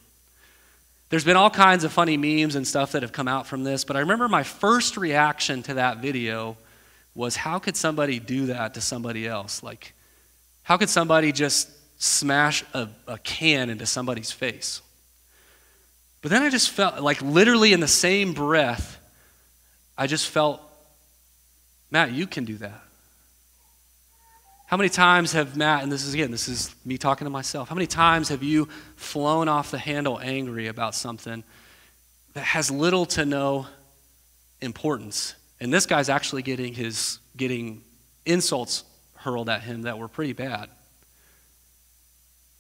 There's 1.10 1.24
been 1.24 1.38
all 1.38 1.52
kinds 1.52 1.84
of 1.84 1.94
funny 1.94 2.18
memes 2.18 2.56
and 2.56 2.68
stuff 2.68 2.94
that 2.94 3.04
have 3.04 3.12
come 3.12 3.28
out 3.28 3.46
from 3.46 3.64
this, 3.64 3.84
but 3.84 3.96
I 3.96 4.00
remember 4.00 4.28
my 4.28 4.44
first 4.44 4.98
reaction 4.98 5.62
to 5.64 5.76
that 5.76 6.00
video 6.00 6.58
was 7.16 7.38
how 7.38 7.58
could 7.58 7.78
somebody 7.78 8.20
do 8.20 8.48
that 8.48 8.74
to 8.74 8.82
somebody 8.82 9.26
else? 9.28 9.64
Like, 9.64 9.94
how 10.64 10.78
could 10.78 10.90
somebody 10.90 11.32
just 11.32 11.70
smash 11.98 12.64
a, 12.74 12.90
a 13.08 13.18
can 13.18 13.70
into 13.70 13.86
somebody's 13.86 14.32
face? 14.32 14.82
But 16.22 16.32
then 16.32 16.42
I 16.42 16.50
just 16.50 16.72
felt 16.72 17.00
like 17.00 17.22
literally 17.22 17.72
in 17.72 17.80
the 17.80 17.88
same 17.88 18.34
breath, 18.34 19.00
I 19.98 20.08
just 20.08 20.28
felt, 20.28 20.60
Matt, 21.90 22.12
you 22.12 22.28
can 22.28 22.44
do 22.44 22.58
that. 22.58 22.82
How 24.66 24.76
many 24.76 24.90
times 24.90 25.34
have 25.34 25.56
Matt, 25.56 25.84
and 25.84 25.92
this 25.92 26.04
is 26.04 26.16
again, 26.16 26.32
this 26.32 26.50
is 26.50 26.76
me 26.84 26.98
talking 26.98 27.26
to 27.26 27.30
myself, 27.30 27.70
how 27.70 27.76
many 27.76 27.88
times 27.88 28.30
have 28.30 28.42
you 28.42 28.68
flown 28.96 29.48
off 29.48 29.72
the 29.72 29.78
handle 29.78 30.20
angry 30.20 30.68
about 30.68 30.96
something 30.96 31.44
that 32.34 32.44
has 32.44 32.72
little 32.72 33.06
to 33.06 33.24
no 33.24 33.68
importance? 34.62 35.36
And 35.60 35.74
this 35.74 35.86
guy's 35.86 36.10
actually 36.10 36.42
getting 36.42 36.74
his 36.74 37.20
getting 37.38 37.84
insults 38.26 38.84
hurled 39.16 39.50
at 39.50 39.62
him 39.62 39.84
that 39.84 39.98
were 39.98 40.08
pretty 40.08 40.34
bad. 40.34 40.70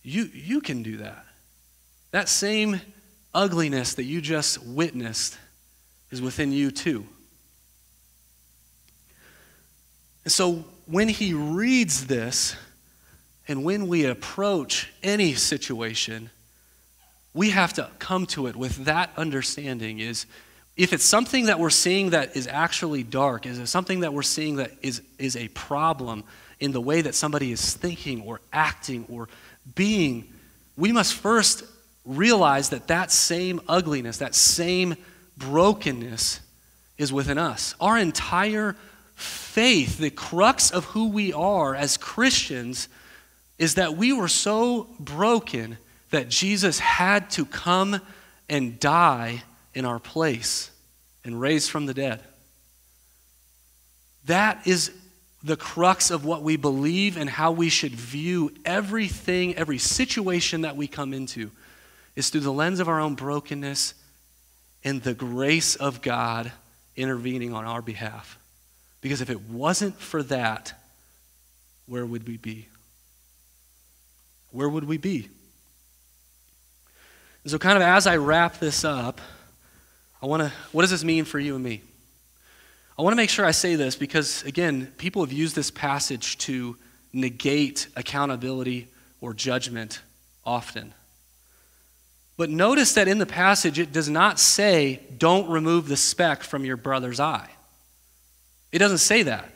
You 0.03 0.29
you 0.33 0.61
can 0.61 0.83
do 0.83 0.97
that. 0.97 1.25
That 2.11 2.29
same 2.29 2.79
ugliness 3.33 3.95
that 3.95 4.05
you 4.05 4.21
just 4.21 4.65
witnessed 4.65 5.37
is 6.11 6.21
within 6.21 6.51
you 6.51 6.71
too. 6.71 7.05
And 10.23 10.31
so 10.31 10.63
when 10.85 11.09
he 11.09 11.33
reads 11.33 12.07
this, 12.07 12.55
And 13.47 13.63
when 13.63 13.87
we 13.87 14.05
approach 14.05 14.91
any 15.03 15.35
situation, 15.35 16.31
we 17.33 17.51
have 17.51 17.73
to 17.73 17.89
come 17.99 18.25
to 18.27 18.47
it 18.47 18.55
with 18.55 18.85
that 18.85 19.11
understanding 19.17 19.99
is 19.99 20.25
if 20.77 20.91
it's 20.91 21.05
something 21.05 21.45
that 21.45 21.59
we're 21.59 21.69
seeing 21.69 22.09
that 22.09 22.35
is 22.35 22.47
actually 22.47 23.03
dark, 23.03 23.45
is 23.45 23.59
it 23.59 23.67
something 23.67 24.01
that 24.01 24.13
we're 24.13 24.23
seeing 24.23 24.57
that 24.57 24.71
is, 24.81 25.01
is 25.17 25.37
a 25.37 25.47
problem 25.49 26.23
in 26.59 26.71
the 26.71 26.81
way 26.81 27.01
that 27.01 27.15
somebody 27.15 27.51
is 27.51 27.73
thinking 27.73 28.21
or 28.21 28.41
acting 28.51 29.05
or 29.09 29.29
being, 29.75 30.31
we 30.77 30.91
must 30.91 31.13
first 31.13 31.63
realize 32.05 32.69
that 32.69 32.87
that 32.87 33.11
same 33.11 33.61
ugliness, 33.67 34.17
that 34.17 34.35
same 34.35 34.95
brokenness 35.37 36.41
is 36.97 37.11
within 37.11 37.37
us. 37.37 37.75
Our 37.79 37.97
entire 37.97 38.75
faith, 39.15 39.97
the 39.97 40.09
crux 40.09 40.71
of 40.71 40.85
who 40.85 41.09
we 41.09 41.33
are 41.33 41.73
as 41.73 41.97
Christians, 41.97 42.89
is 43.57 43.75
that 43.75 43.95
we 43.95 44.11
were 44.11 44.27
so 44.27 44.87
broken 44.99 45.77
that 46.11 46.29
Jesus 46.29 46.79
had 46.79 47.29
to 47.31 47.45
come 47.45 48.01
and 48.49 48.79
die 48.79 49.43
in 49.75 49.85
our 49.85 49.99
place 49.99 50.71
and 51.23 51.39
raised 51.39 51.69
from 51.69 51.85
the 51.85 51.93
dead. 51.93 52.21
That 54.25 54.65
is 54.65 54.91
the 55.43 55.55
crux 55.55 56.09
of 56.09 56.25
what 56.25 56.41
we 56.41 56.57
believe 56.57 57.17
and 57.17 57.29
how 57.29 57.51
we 57.51 57.69
should 57.69 57.91
view 57.91 58.51
everything, 58.65 59.55
every 59.55 59.77
situation 59.77 60.61
that 60.61 60.75
we 60.75 60.87
come 60.87 61.13
into, 61.13 61.51
is 62.15 62.29
through 62.29 62.41
the 62.41 62.51
lens 62.51 62.79
of 62.79 62.89
our 62.89 62.99
own 62.99 63.13
brokenness 63.13 63.93
and 64.83 65.03
the 65.03 65.13
grace 65.13 65.75
of 65.75 66.01
God 66.01 66.51
intervening 66.95 67.53
on 67.53 67.65
our 67.65 67.81
behalf. 67.81 68.39
Because 69.01 69.21
if 69.21 69.29
it 69.29 69.41
wasn't 69.41 69.99
for 69.99 70.23
that, 70.23 70.73
where 71.85 72.05
would 72.05 72.27
we 72.27 72.37
be? 72.37 72.67
Where 74.51 74.69
would 74.69 74.85
we 74.85 74.97
be? 74.97 75.29
And 77.43 77.51
so, 77.51 77.59
kind 77.59 77.77
of 77.77 77.83
as 77.83 78.07
I 78.07 78.17
wrap 78.17 78.57
this 78.57 78.83
up, 78.83 79.21
I 80.21 80.25
want 80.25 80.43
to, 80.43 80.51
what 80.71 80.81
does 80.81 80.91
this 80.91 81.03
mean 81.03 81.25
for 81.25 81.39
you 81.39 81.55
and 81.55 81.63
me? 81.63 81.81
I 82.97 83.01
want 83.01 83.11
to 83.11 83.17
make 83.17 83.29
sure 83.29 83.45
I 83.45 83.51
say 83.51 83.75
this 83.75 83.95
because, 83.95 84.43
again, 84.43 84.91
people 84.97 85.23
have 85.23 85.33
used 85.33 85.55
this 85.55 85.69
passage 85.69 86.37
to 86.39 86.77
negate 87.11 87.87
accountability 87.95 88.87
or 89.21 89.33
judgment 89.33 90.01
often. 90.45 90.93
But 92.37 92.49
notice 92.49 92.93
that 92.93 93.07
in 93.07 93.17
the 93.17 93.25
passage, 93.25 93.79
it 93.79 93.91
does 93.91 94.09
not 94.09 94.39
say, 94.39 95.01
don't 95.17 95.49
remove 95.49 95.87
the 95.87 95.97
speck 95.97 96.43
from 96.43 96.65
your 96.65 96.77
brother's 96.77 97.19
eye. 97.19 97.49
It 98.71 98.79
doesn't 98.79 98.97
say 98.99 99.23
that. 99.23 99.49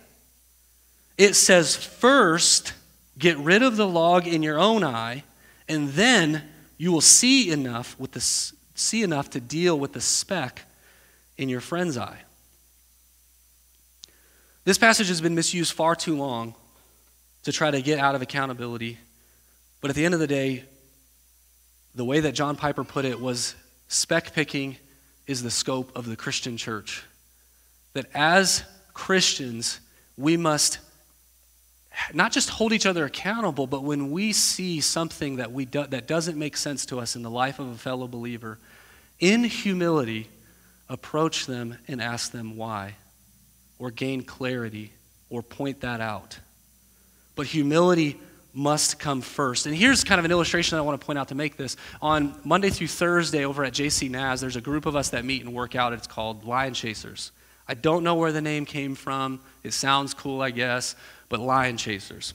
It 1.17 1.35
says, 1.35 1.75
first, 1.75 2.73
get 3.17 3.37
rid 3.37 3.63
of 3.63 3.75
the 3.75 3.87
log 3.87 4.27
in 4.27 4.43
your 4.43 4.57
own 4.57 4.83
eye, 4.83 5.23
and 5.67 5.89
then 5.89 6.43
you 6.77 6.93
will 6.93 7.01
see 7.01 7.51
enough 7.51 7.99
with 7.99 8.11
the 8.11 8.21
see 8.79 9.03
enough 9.03 9.29
to 9.31 9.39
deal 9.39 9.77
with 9.77 9.93
the 9.93 10.01
speck 10.01 10.63
in 11.37 11.49
your 11.49 11.61
friend's 11.61 11.97
eye. 11.97 12.19
This 14.63 14.77
passage 14.77 15.07
has 15.07 15.21
been 15.21 15.35
misused 15.35 15.73
far 15.73 15.95
too 15.95 16.15
long 16.15 16.55
to 17.43 17.51
try 17.51 17.71
to 17.71 17.81
get 17.81 17.99
out 17.99 18.15
of 18.15 18.21
accountability. 18.21 18.97
But 19.81 19.89
at 19.89 19.95
the 19.95 20.05
end 20.05 20.13
of 20.13 20.19
the 20.19 20.27
day, 20.27 20.65
the 21.95 22.05
way 22.05 22.19
that 22.19 22.33
John 22.33 22.55
Piper 22.55 22.83
put 22.83 23.05
it 23.05 23.19
was 23.19 23.55
speck 23.87 24.33
picking 24.33 24.77
is 25.27 25.43
the 25.43 25.51
scope 25.51 25.95
of 25.95 26.05
the 26.05 26.15
Christian 26.15 26.57
church. 26.57 27.03
That 27.93 28.05
as 28.13 28.63
Christians, 28.93 29.79
we 30.17 30.37
must 30.37 30.79
not 32.13 32.31
just 32.31 32.49
hold 32.49 32.73
each 32.73 32.85
other 32.85 33.05
accountable, 33.05 33.67
but 33.67 33.83
when 33.83 34.11
we 34.11 34.33
see 34.33 34.79
something 34.79 35.37
that, 35.37 35.51
we 35.51 35.65
do, 35.65 35.85
that 35.87 36.07
doesn't 36.07 36.37
make 36.37 36.57
sense 36.57 36.85
to 36.87 36.99
us 36.99 37.15
in 37.15 37.23
the 37.23 37.29
life 37.29 37.59
of 37.59 37.67
a 37.67 37.75
fellow 37.75 38.07
believer, 38.07 38.57
in 39.19 39.43
humility, 39.43 40.29
approach 40.87 41.45
them 41.45 41.77
and 41.87 42.01
ask 42.01 42.31
them 42.31 42.55
why, 42.55 42.95
or 43.77 43.91
gain 43.91 44.23
clarity, 44.23 44.91
or 45.29 45.43
point 45.43 45.81
that 45.81 46.01
out. 46.01 46.39
But 47.35 47.47
humility 47.47 48.19
must 48.53 48.97
come 48.97 49.21
first. 49.21 49.67
And 49.67 49.75
here's 49.75 50.03
kind 50.03 50.17
of 50.17 50.25
an 50.25 50.31
illustration 50.31 50.77
I 50.77 50.81
want 50.81 50.99
to 50.99 51.05
point 51.05 51.19
out 51.19 51.27
to 51.27 51.35
make 51.35 51.55
this. 51.55 51.77
On 52.01 52.39
Monday 52.43 52.69
through 52.69 52.87
Thursday 52.87 53.45
over 53.45 53.63
at 53.63 53.73
JC 53.73 54.09
Naz, 54.09 54.41
there's 54.41 54.55
a 54.55 54.61
group 54.61 54.85
of 54.85 54.95
us 54.95 55.09
that 55.09 55.23
meet 55.23 55.43
and 55.43 55.53
work 55.53 55.75
out. 55.75 55.93
It's 55.93 56.07
called 56.07 56.45
Lion 56.45 56.73
Chasers. 56.73 57.31
I 57.67 57.75
don't 57.75 58.03
know 58.03 58.15
where 58.15 58.31
the 58.31 58.41
name 58.41 58.65
came 58.65 58.95
from. 58.95 59.39
It 59.63 59.73
sounds 59.73 60.15
cool, 60.15 60.41
I 60.41 60.49
guess 60.49 60.95
but 61.29 61.39
lion 61.39 61.77
chasers. 61.77 62.33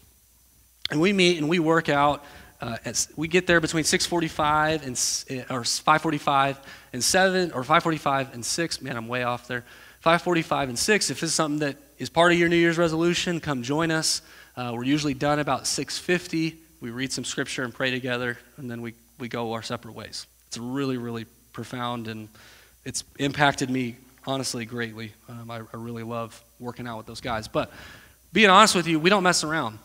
And 0.90 1.00
we 1.00 1.12
meet 1.12 1.38
and 1.38 1.48
we 1.48 1.58
work 1.58 1.88
out. 1.88 2.24
Uh, 2.60 2.76
we 3.16 3.28
get 3.28 3.46
there 3.46 3.60
between 3.60 3.84
6:45 3.84 4.86
and 4.86 5.38
eh, 5.38 5.44
or 5.50 5.62
5:45 5.62 6.56
and 6.92 7.02
7 7.02 7.52
or 7.52 7.62
5:45 7.62 8.32
and 8.32 8.44
6. 8.44 8.80
Man, 8.82 8.96
I'm 8.96 9.08
way 9.08 9.22
off 9.22 9.46
there. 9.48 9.64
5:45 10.04 10.68
and 10.70 10.78
6. 10.78 11.10
If 11.10 11.20
this 11.20 11.30
is 11.30 11.34
something 11.34 11.58
that 11.60 11.76
is 11.98 12.08
part 12.08 12.32
of 12.32 12.38
your 12.38 12.48
New 12.48 12.56
Year's 12.56 12.78
resolution, 12.78 13.40
come 13.40 13.62
join 13.62 13.90
us. 13.90 14.22
Uh, 14.56 14.72
we're 14.74 14.84
usually 14.84 15.14
done 15.14 15.38
about 15.38 15.66
6:50. 15.66 16.56
We 16.80 16.90
read 16.90 17.12
some 17.12 17.24
scripture 17.24 17.64
and 17.64 17.74
pray 17.74 17.90
together, 17.90 18.38
and 18.56 18.70
then 18.70 18.80
we 18.80 18.94
we 19.18 19.28
go 19.28 19.52
our 19.52 19.62
separate 19.62 19.94
ways. 19.94 20.26
It's 20.46 20.58
really 20.58 20.96
really 20.96 21.26
profound 21.52 22.08
and 22.08 22.28
it's 22.84 23.04
impacted 23.18 23.70
me 23.70 23.96
honestly 24.26 24.64
greatly. 24.64 25.12
Um, 25.28 25.50
I, 25.50 25.58
I 25.58 25.76
really 25.76 26.02
love 26.02 26.42
working 26.58 26.86
out 26.86 26.98
with 26.98 27.06
those 27.06 27.20
guys, 27.20 27.48
but 27.48 27.72
being 28.34 28.50
honest 28.50 28.74
with 28.74 28.88
you, 28.88 28.98
we 28.98 29.10
don't 29.10 29.22
mess 29.22 29.44
around. 29.44 29.78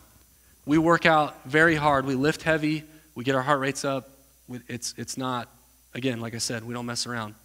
We 0.66 0.80
work 0.80 1.06
out 1.06 1.46
very 1.46 1.76
hard. 1.76 2.08
We 2.08 2.16
lift 2.16 2.42
heavy. 2.42 2.84
We 3.14 3.24
get 3.24 3.36
our 3.36 3.44
heart 3.44 3.60
rates 3.60 3.86
up. 3.86 4.10
It's, 4.68 4.96
it's 4.98 5.18
not, 5.18 5.48
again, 5.94 6.20
like 6.20 6.34
I 6.34 6.40
said, 6.40 6.64
we 6.64 6.74
don't 6.74 6.88
mess 6.88 7.06
around. 7.06 7.36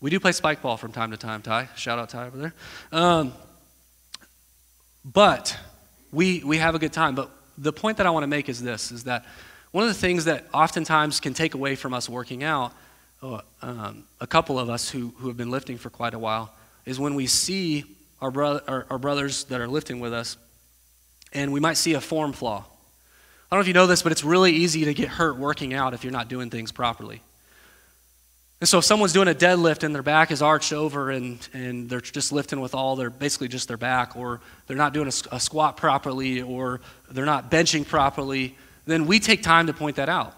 We 0.00 0.10
do 0.10 0.18
play 0.18 0.32
spike 0.32 0.60
ball 0.60 0.76
from 0.76 0.90
time 0.90 1.12
to 1.12 1.16
time, 1.16 1.42
Ty. 1.42 1.68
Shout 1.76 2.00
out 2.00 2.08
Ty 2.08 2.26
over 2.26 2.36
there. 2.38 2.54
Um, 2.90 3.32
but 5.04 5.56
we, 6.10 6.42
we 6.44 6.58
have 6.58 6.74
a 6.74 6.80
good 6.80 6.92
time. 6.92 7.14
But 7.14 7.30
the 7.56 7.72
point 7.72 7.98
that 7.98 8.06
I 8.06 8.10
want 8.10 8.24
to 8.24 8.28
make 8.28 8.48
is 8.48 8.60
this, 8.60 8.90
is 8.90 9.04
that 9.04 9.26
one 9.70 9.84
of 9.84 9.88
the 9.88 9.94
things 9.94 10.24
that 10.24 10.46
oftentimes 10.52 11.20
can 11.20 11.34
take 11.34 11.54
away 11.54 11.76
from 11.76 11.94
us 11.94 12.08
working 12.08 12.42
out, 12.42 12.72
uh, 13.22 13.42
um, 13.62 14.02
a 14.20 14.26
couple 14.26 14.58
of 14.58 14.68
us 14.68 14.90
who, 14.90 15.14
who 15.18 15.28
have 15.28 15.36
been 15.36 15.52
lifting 15.52 15.78
for 15.78 15.88
quite 15.88 16.14
a 16.14 16.18
while, 16.18 16.52
is 16.84 16.98
when 16.98 17.14
we 17.14 17.28
see 17.28 17.84
our, 18.20 18.32
bro- 18.32 18.60
our, 18.66 18.86
our 18.90 18.98
brothers 18.98 19.44
that 19.44 19.60
are 19.60 19.68
lifting 19.68 20.00
with 20.00 20.12
us 20.12 20.36
and 21.32 21.52
we 21.52 21.60
might 21.60 21.76
see 21.76 21.94
a 21.94 22.00
form 22.00 22.32
flaw. 22.32 22.64
I 23.50 23.54
don't 23.54 23.58
know 23.58 23.62
if 23.62 23.68
you 23.68 23.74
know 23.74 23.86
this, 23.86 24.02
but 24.02 24.12
it's 24.12 24.24
really 24.24 24.52
easy 24.52 24.84
to 24.84 24.94
get 24.94 25.08
hurt 25.08 25.38
working 25.38 25.72
out 25.72 25.94
if 25.94 26.04
you're 26.04 26.12
not 26.12 26.28
doing 26.28 26.50
things 26.50 26.70
properly. 26.70 27.22
And 28.60 28.68
so 28.68 28.78
if 28.78 28.84
someone's 28.84 29.12
doing 29.12 29.28
a 29.28 29.34
deadlift 29.34 29.84
and 29.84 29.94
their 29.94 30.02
back 30.02 30.30
is 30.32 30.42
arched 30.42 30.72
over 30.72 31.10
and, 31.10 31.46
and 31.52 31.88
they're 31.88 32.00
just 32.00 32.32
lifting 32.32 32.60
with 32.60 32.74
all 32.74 32.96
their, 32.96 33.08
basically 33.08 33.48
just 33.48 33.68
their 33.68 33.76
back, 33.76 34.16
or 34.16 34.40
they're 34.66 34.76
not 34.76 34.92
doing 34.92 35.06
a, 35.06 35.36
a 35.36 35.40
squat 35.40 35.76
properly, 35.76 36.42
or 36.42 36.80
they're 37.10 37.24
not 37.24 37.50
benching 37.50 37.86
properly, 37.86 38.56
then 38.84 39.06
we 39.06 39.20
take 39.20 39.42
time 39.42 39.68
to 39.68 39.72
point 39.72 39.96
that 39.96 40.08
out. 40.08 40.34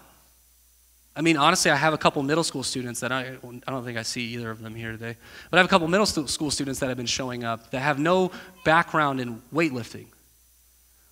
I 1.15 1.21
mean, 1.21 1.35
honestly, 1.35 1.71
I 1.71 1.75
have 1.75 1.93
a 1.93 1.97
couple 1.97 2.21
middle 2.23 2.43
school 2.43 2.63
students 2.63 2.99
that 3.01 3.11
I, 3.11 3.37
I 3.43 3.71
don't 3.71 3.83
think 3.83 3.97
I 3.97 4.03
see 4.03 4.21
either 4.35 4.51
of 4.51 4.61
them 4.61 4.75
here 4.75 4.91
today, 4.91 5.17
but 5.49 5.57
I 5.57 5.59
have 5.59 5.65
a 5.65 5.69
couple 5.69 5.87
middle 5.87 6.05
school 6.05 6.51
students 6.51 6.79
that 6.79 6.87
have 6.87 6.97
been 6.97 7.05
showing 7.05 7.43
up 7.43 7.71
that 7.71 7.79
have 7.79 7.99
no 7.99 8.31
background 8.63 9.19
in 9.19 9.41
weightlifting. 9.53 10.05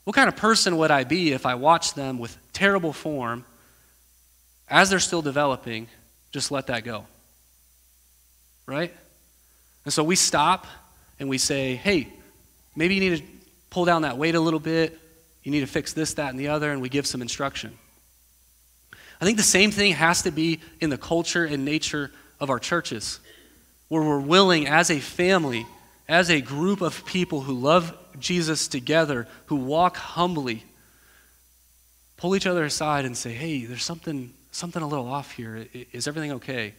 What 0.09 0.15
kind 0.15 0.27
of 0.27 0.37
person 0.37 0.77
would 0.77 0.89
I 0.89 1.03
be 1.03 1.33
if 1.33 1.45
I 1.45 1.53
watched 1.53 1.95
them 1.95 2.17
with 2.17 2.35
terrible 2.51 2.93
form 2.93 3.45
as 4.67 4.89
they're 4.89 4.97
still 4.97 5.21
developing, 5.21 5.87
just 6.31 6.49
let 6.49 6.65
that 6.65 6.83
go? 6.83 7.05
Right? 8.65 8.91
And 9.85 9.93
so 9.93 10.03
we 10.03 10.15
stop 10.15 10.65
and 11.19 11.29
we 11.29 11.37
say, 11.37 11.75
hey, 11.75 12.07
maybe 12.75 12.95
you 12.95 13.01
need 13.01 13.17
to 13.19 13.23
pull 13.69 13.85
down 13.85 14.01
that 14.01 14.17
weight 14.17 14.33
a 14.33 14.39
little 14.39 14.59
bit. 14.59 14.97
You 15.43 15.51
need 15.51 15.59
to 15.59 15.67
fix 15.67 15.93
this, 15.93 16.15
that, 16.15 16.31
and 16.31 16.39
the 16.39 16.47
other, 16.47 16.71
and 16.71 16.81
we 16.81 16.89
give 16.89 17.05
some 17.05 17.21
instruction. 17.21 17.77
I 19.21 19.25
think 19.25 19.37
the 19.37 19.43
same 19.43 19.69
thing 19.69 19.93
has 19.93 20.23
to 20.23 20.31
be 20.31 20.59
in 20.81 20.89
the 20.89 20.97
culture 20.97 21.45
and 21.45 21.63
nature 21.63 22.09
of 22.39 22.49
our 22.49 22.57
churches, 22.57 23.19
where 23.89 24.01
we're 24.01 24.19
willing 24.19 24.65
as 24.65 24.89
a 24.89 24.99
family, 24.99 25.67
as 26.07 26.31
a 26.31 26.41
group 26.41 26.81
of 26.81 27.05
people 27.05 27.41
who 27.41 27.53
love 27.53 27.95
Jesus 28.19 28.67
together, 28.67 29.27
who 29.47 29.55
walk 29.55 29.97
humbly, 29.97 30.63
pull 32.17 32.35
each 32.35 32.45
other 32.45 32.63
aside 32.63 33.05
and 33.05 33.15
say, 33.15 33.31
hey, 33.31 33.65
there's 33.65 33.83
something, 33.83 34.33
something 34.51 34.81
a 34.81 34.87
little 34.87 35.07
off 35.07 35.31
here. 35.31 35.67
Is 35.91 36.07
everything 36.07 36.33
okay? 36.33 36.73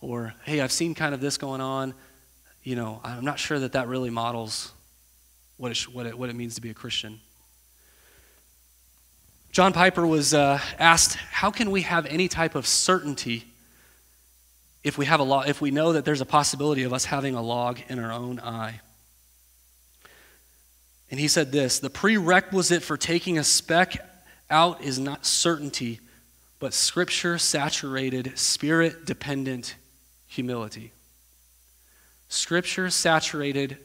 Or, 0.00 0.34
hey, 0.44 0.60
I've 0.60 0.72
seen 0.72 0.94
kind 0.94 1.14
of 1.14 1.20
this 1.20 1.36
going 1.36 1.60
on. 1.60 1.94
You 2.62 2.76
know, 2.76 3.00
I'm 3.04 3.24
not 3.24 3.38
sure 3.38 3.58
that 3.58 3.72
that 3.72 3.88
really 3.88 4.10
models 4.10 4.72
what 5.56 5.72
it, 5.72 5.82
what 5.92 6.06
it, 6.06 6.18
what 6.18 6.30
it 6.30 6.36
means 6.36 6.54
to 6.54 6.60
be 6.60 6.70
a 6.70 6.74
Christian. 6.74 7.20
John 9.52 9.72
Piper 9.72 10.06
was 10.06 10.32
uh, 10.32 10.60
asked, 10.78 11.16
How 11.16 11.50
can 11.50 11.70
we 11.70 11.82
have 11.82 12.06
any 12.06 12.28
type 12.28 12.54
of 12.54 12.66
certainty 12.66 13.44
if 14.82 14.96
we, 14.96 15.06
have 15.06 15.20
a 15.20 15.24
law, 15.24 15.42
if 15.42 15.60
we 15.60 15.70
know 15.70 15.92
that 15.92 16.04
there's 16.04 16.20
a 16.20 16.26
possibility 16.26 16.84
of 16.84 16.92
us 16.92 17.04
having 17.04 17.34
a 17.34 17.42
log 17.42 17.80
in 17.88 17.98
our 17.98 18.12
own 18.12 18.40
eye? 18.40 18.80
And 21.10 21.18
he 21.18 21.28
said 21.28 21.52
this 21.52 21.80
The 21.80 21.90
prerequisite 21.90 22.82
for 22.82 22.96
taking 22.96 23.38
a 23.38 23.44
speck 23.44 24.06
out 24.48 24.82
is 24.82 24.98
not 24.98 25.26
certainty, 25.26 26.00
but 26.58 26.74
scripture 26.74 27.38
saturated, 27.38 28.38
spirit 28.38 29.04
dependent 29.06 29.76
humility. 30.26 30.92
Scripture 32.28 32.90
saturated, 32.90 33.76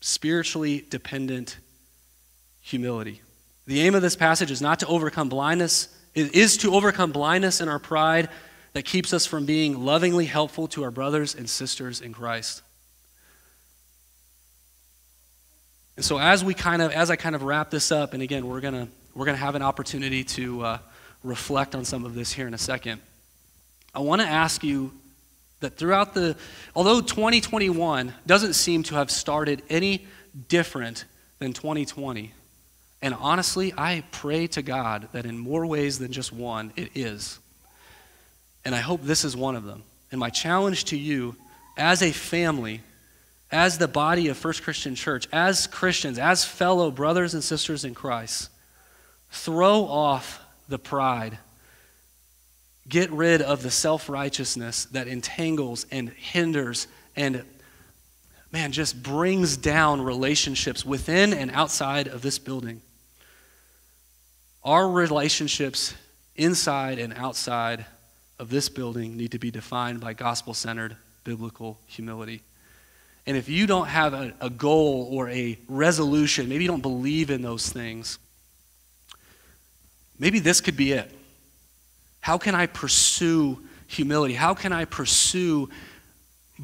spiritually 0.00 0.84
dependent 0.90 1.58
humility. 2.60 3.22
The 3.66 3.80
aim 3.80 3.94
of 3.94 4.02
this 4.02 4.16
passage 4.16 4.50
is 4.50 4.60
not 4.60 4.80
to 4.80 4.86
overcome 4.86 5.28
blindness, 5.28 5.88
it 6.14 6.34
is 6.34 6.56
to 6.58 6.74
overcome 6.74 7.12
blindness 7.12 7.60
in 7.60 7.68
our 7.68 7.78
pride 7.78 8.28
that 8.72 8.84
keeps 8.84 9.12
us 9.12 9.24
from 9.24 9.46
being 9.46 9.84
lovingly 9.84 10.26
helpful 10.26 10.66
to 10.68 10.82
our 10.82 10.90
brothers 10.90 11.34
and 11.34 11.48
sisters 11.48 12.00
in 12.00 12.12
Christ. 12.12 12.62
And 15.96 16.04
so 16.04 16.18
as 16.18 16.44
we 16.44 16.54
kind 16.54 16.82
of 16.82 16.92
as 16.92 17.10
I 17.10 17.16
kind 17.16 17.34
of 17.34 17.42
wrap 17.42 17.70
this 17.70 17.92
up, 17.92 18.14
and 18.14 18.22
again, 18.22 18.46
we're 18.46 18.60
gonna 18.60 18.88
we're 19.14 19.26
gonna 19.26 19.38
have 19.38 19.54
an 19.54 19.62
opportunity 19.62 20.24
to 20.24 20.62
uh, 20.62 20.78
reflect 21.22 21.74
on 21.74 21.84
some 21.84 22.04
of 22.04 22.14
this 22.14 22.32
here 22.32 22.46
in 22.46 22.54
a 22.54 22.58
second. 22.58 23.00
I 23.94 24.00
want 24.00 24.20
to 24.20 24.26
ask 24.26 24.64
you 24.64 24.92
that 25.60 25.76
throughout 25.76 26.14
the 26.14 26.36
although 26.74 27.00
2021 27.00 28.12
doesn't 28.26 28.54
seem 28.54 28.82
to 28.84 28.96
have 28.96 29.10
started 29.10 29.62
any 29.70 30.06
different 30.48 31.04
than 31.38 31.52
2020, 31.52 32.32
and 33.00 33.14
honestly, 33.14 33.72
I 33.76 34.02
pray 34.10 34.48
to 34.48 34.62
God 34.62 35.08
that 35.12 35.26
in 35.26 35.38
more 35.38 35.64
ways 35.64 35.98
than 35.98 36.10
just 36.10 36.32
one, 36.32 36.72
it 36.74 36.90
is. 36.94 37.38
And 38.64 38.74
I 38.74 38.78
hope 38.78 39.02
this 39.02 39.24
is 39.24 39.36
one 39.36 39.56
of 39.56 39.64
them. 39.64 39.82
And 40.10 40.18
my 40.18 40.30
challenge 40.30 40.86
to 40.86 40.96
you 40.96 41.36
as 41.76 42.02
a 42.02 42.12
family 42.12 42.80
as 43.50 43.78
the 43.78 43.88
body 43.88 44.28
of 44.28 44.36
First 44.36 44.62
Christian 44.62 44.94
Church, 44.94 45.28
as 45.32 45.66
Christians, 45.66 46.18
as 46.18 46.44
fellow 46.44 46.90
brothers 46.90 47.34
and 47.34 47.44
sisters 47.44 47.84
in 47.84 47.94
Christ, 47.94 48.50
throw 49.30 49.84
off 49.84 50.40
the 50.68 50.78
pride. 50.78 51.38
Get 52.88 53.10
rid 53.10 53.42
of 53.42 53.62
the 53.62 53.70
self 53.70 54.08
righteousness 54.08 54.86
that 54.86 55.08
entangles 55.08 55.86
and 55.90 56.08
hinders 56.10 56.86
and, 57.16 57.44
man, 58.52 58.72
just 58.72 59.02
brings 59.02 59.56
down 59.56 60.00
relationships 60.00 60.84
within 60.84 61.32
and 61.32 61.50
outside 61.50 62.08
of 62.08 62.22
this 62.22 62.38
building. 62.38 62.80
Our 64.62 64.88
relationships 64.88 65.94
inside 66.36 66.98
and 66.98 67.12
outside 67.14 67.86
of 68.38 68.50
this 68.50 68.68
building 68.68 69.16
need 69.16 69.32
to 69.32 69.38
be 69.38 69.50
defined 69.50 70.00
by 70.00 70.14
gospel 70.14 70.54
centered 70.54 70.96
biblical 71.22 71.78
humility. 71.86 72.42
And 73.26 73.36
if 73.36 73.48
you 73.48 73.66
don't 73.66 73.86
have 73.86 74.12
a, 74.12 74.34
a 74.40 74.50
goal 74.50 75.08
or 75.10 75.28
a 75.30 75.58
resolution, 75.68 76.48
maybe 76.48 76.64
you 76.64 76.70
don't 76.70 76.82
believe 76.82 77.30
in 77.30 77.42
those 77.42 77.68
things, 77.68 78.18
maybe 80.18 80.40
this 80.40 80.60
could 80.60 80.76
be 80.76 80.92
it. 80.92 81.10
How 82.20 82.38
can 82.38 82.54
I 82.54 82.66
pursue 82.66 83.58
humility? 83.86 84.34
How 84.34 84.54
can 84.54 84.72
I 84.72 84.84
pursue 84.84 85.68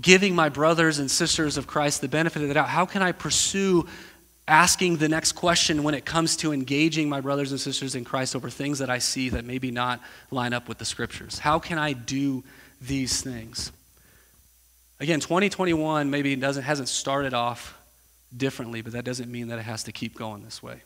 giving 0.01 0.35
my 0.35 0.49
brothers 0.49 0.99
and 0.99 1.11
sisters 1.11 1.57
of 1.57 1.67
Christ 1.67 2.01
the 2.01 2.09
benefit 2.09 2.43
of 2.43 2.49
the 2.49 2.55
doubt? 2.55 2.69
How 2.69 2.87
can 2.87 3.03
I 3.03 3.13
pursue 3.13 3.87
asking 4.47 4.97
the 4.97 5.09
next 5.09 5.33
question 5.33 5.83
when 5.83 5.95
it 5.95 6.05
comes 6.05 6.37
to 6.39 6.53
engaging 6.53 7.09
my 7.09 7.21
brothers 7.21 7.53
and 7.53 7.61
sisters 7.61 7.95
in 7.95 8.05
Christ 8.05 8.35
over 8.35 8.51
things 8.51 8.79
that 8.81 8.91
I 8.91 8.99
see 8.99 9.31
that 9.31 9.45
maybe 9.45 9.71
not 9.71 10.01
line 10.31 10.53
up 10.53 10.69
with 10.69 10.79
the 10.79 10.85
scriptures? 10.85 11.39
How 11.39 11.59
can 11.59 11.79
I 11.79 11.93
do 11.93 12.45
these 12.81 13.23
things? 13.23 13.73
Again, 15.01 15.21
2021 15.21 16.11
maybe 16.11 16.37
doesn't, 16.37 16.63
hasn't 16.63 16.89
started 16.89 17.33
off 17.33 17.75
differently, 18.37 18.83
but 18.83 18.93
that 18.93 19.03
doesn't 19.03 19.33
mean 19.33 19.49
that 19.49 19.59
it 19.59 19.63
has 19.63 19.85
to 19.85 19.93
keep 19.93 20.15
going 20.15 20.43
this 20.43 20.63
way. 20.63 20.83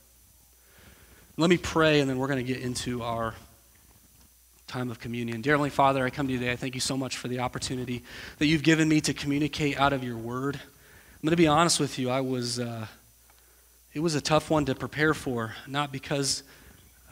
Let 1.37 1.51
me 1.51 1.57
pray, 1.57 1.99
and 1.99 2.09
then 2.09 2.19
we're 2.19 2.29
going 2.29 2.45
to 2.45 2.53
get 2.53 2.63
into 2.63 3.03
our 3.03 3.35
time 4.69 4.89
of 4.89 5.01
communion. 5.01 5.41
Dear 5.41 5.55
Heavenly 5.55 5.71
Father, 5.71 6.05
I 6.05 6.11
come 6.11 6.29
to 6.29 6.33
you 6.33 6.39
today. 6.39 6.53
I 6.53 6.57
thank 6.57 6.77
you 6.77 6.81
so 6.81 6.97
much 6.97 7.17
for 7.17 7.27
the 7.27 7.41
opportunity 7.41 8.05
that 8.39 8.47
you've 8.47 8.63
given 8.63 8.89
me 8.89 9.01
to 9.01 9.13
communicate 9.13 9.81
out 9.81 9.93
of 9.93 10.05
your 10.05 10.17
word. 10.17 10.55
I'm 10.55 11.21
going 11.27 11.31
to 11.31 11.37
be 11.37 11.49
honest 11.49 11.81
with 11.81 11.99
you. 11.99 12.09
I 12.09 12.21
was, 12.21 12.61
uh, 12.61 12.87
it 13.95 13.99
was 13.99 14.15
a 14.15 14.21
tough 14.21 14.49
one 14.49 14.65
to 14.67 14.77
prepare 14.77 15.13
for, 15.13 15.55
not 15.67 15.91
because 15.91 16.45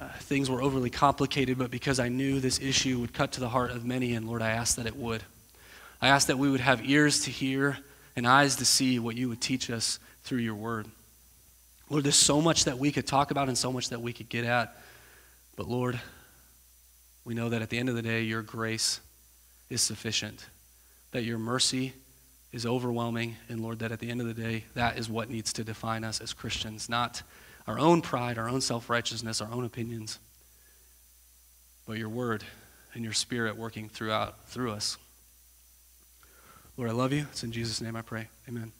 uh, 0.00 0.08
things 0.20 0.48
were 0.48 0.62
overly 0.62 0.90
complicated, 0.90 1.58
but 1.58 1.72
because 1.72 1.98
I 1.98 2.08
knew 2.08 2.38
this 2.38 2.60
issue 2.60 3.00
would 3.00 3.12
cut 3.12 3.32
to 3.32 3.40
the 3.40 3.48
heart 3.48 3.72
of 3.72 3.84
many, 3.84 4.14
and 4.14 4.28
Lord, 4.28 4.40
I 4.40 4.50
asked 4.50 4.76
that 4.76 4.86
it 4.86 4.94
would. 4.94 5.24
I 6.02 6.08
ask 6.08 6.26
that 6.26 6.38
we 6.38 6.50
would 6.50 6.60
have 6.60 6.84
ears 6.84 7.20
to 7.24 7.30
hear 7.30 7.78
and 8.16 8.26
eyes 8.26 8.56
to 8.56 8.64
see 8.64 8.98
what 8.98 9.16
you 9.16 9.28
would 9.28 9.40
teach 9.40 9.70
us 9.70 10.00
through 10.24 10.40
your 10.40 10.56
word. 10.56 10.88
Lord, 11.88 12.02
there's 12.02 12.16
so 12.16 12.40
much 12.40 12.64
that 12.64 12.76
we 12.78 12.90
could 12.90 13.06
talk 13.06 13.30
about 13.30 13.46
and 13.46 13.56
so 13.56 13.72
much 13.72 13.90
that 13.90 14.02
we 14.02 14.12
could 14.12 14.28
get 14.28 14.44
at. 14.44 14.76
But 15.56 15.68
Lord, 15.68 16.00
we 17.24 17.34
know 17.34 17.50
that 17.50 17.62
at 17.62 17.70
the 17.70 17.78
end 17.78 17.88
of 17.88 17.94
the 17.94 18.02
day, 18.02 18.22
your 18.22 18.42
grace 18.42 19.00
is 19.70 19.80
sufficient, 19.80 20.44
that 21.12 21.22
your 21.22 21.38
mercy 21.38 21.92
is 22.50 22.66
overwhelming. 22.66 23.36
And 23.48 23.60
Lord, 23.60 23.78
that 23.78 23.92
at 23.92 24.00
the 24.00 24.10
end 24.10 24.20
of 24.20 24.26
the 24.26 24.34
day, 24.34 24.64
that 24.74 24.98
is 24.98 25.08
what 25.08 25.30
needs 25.30 25.52
to 25.52 25.64
define 25.64 26.02
us 26.02 26.20
as 26.20 26.32
Christians, 26.32 26.88
not 26.88 27.22
our 27.68 27.78
own 27.78 28.02
pride, 28.02 28.38
our 28.38 28.48
own 28.48 28.60
self 28.60 28.90
righteousness, 28.90 29.40
our 29.40 29.52
own 29.52 29.64
opinions, 29.64 30.18
but 31.86 31.96
your 31.96 32.08
word 32.08 32.42
and 32.92 33.04
your 33.04 33.12
spirit 33.12 33.56
working 33.56 33.88
throughout 33.88 34.48
through 34.48 34.72
us. 34.72 34.98
Lord, 36.76 36.90
I 36.90 36.94
love 36.94 37.12
you. 37.12 37.26
It's 37.30 37.44
in 37.44 37.52
Jesus' 37.52 37.80
name 37.80 37.96
I 37.96 38.02
pray. 38.02 38.28
Amen. 38.48 38.72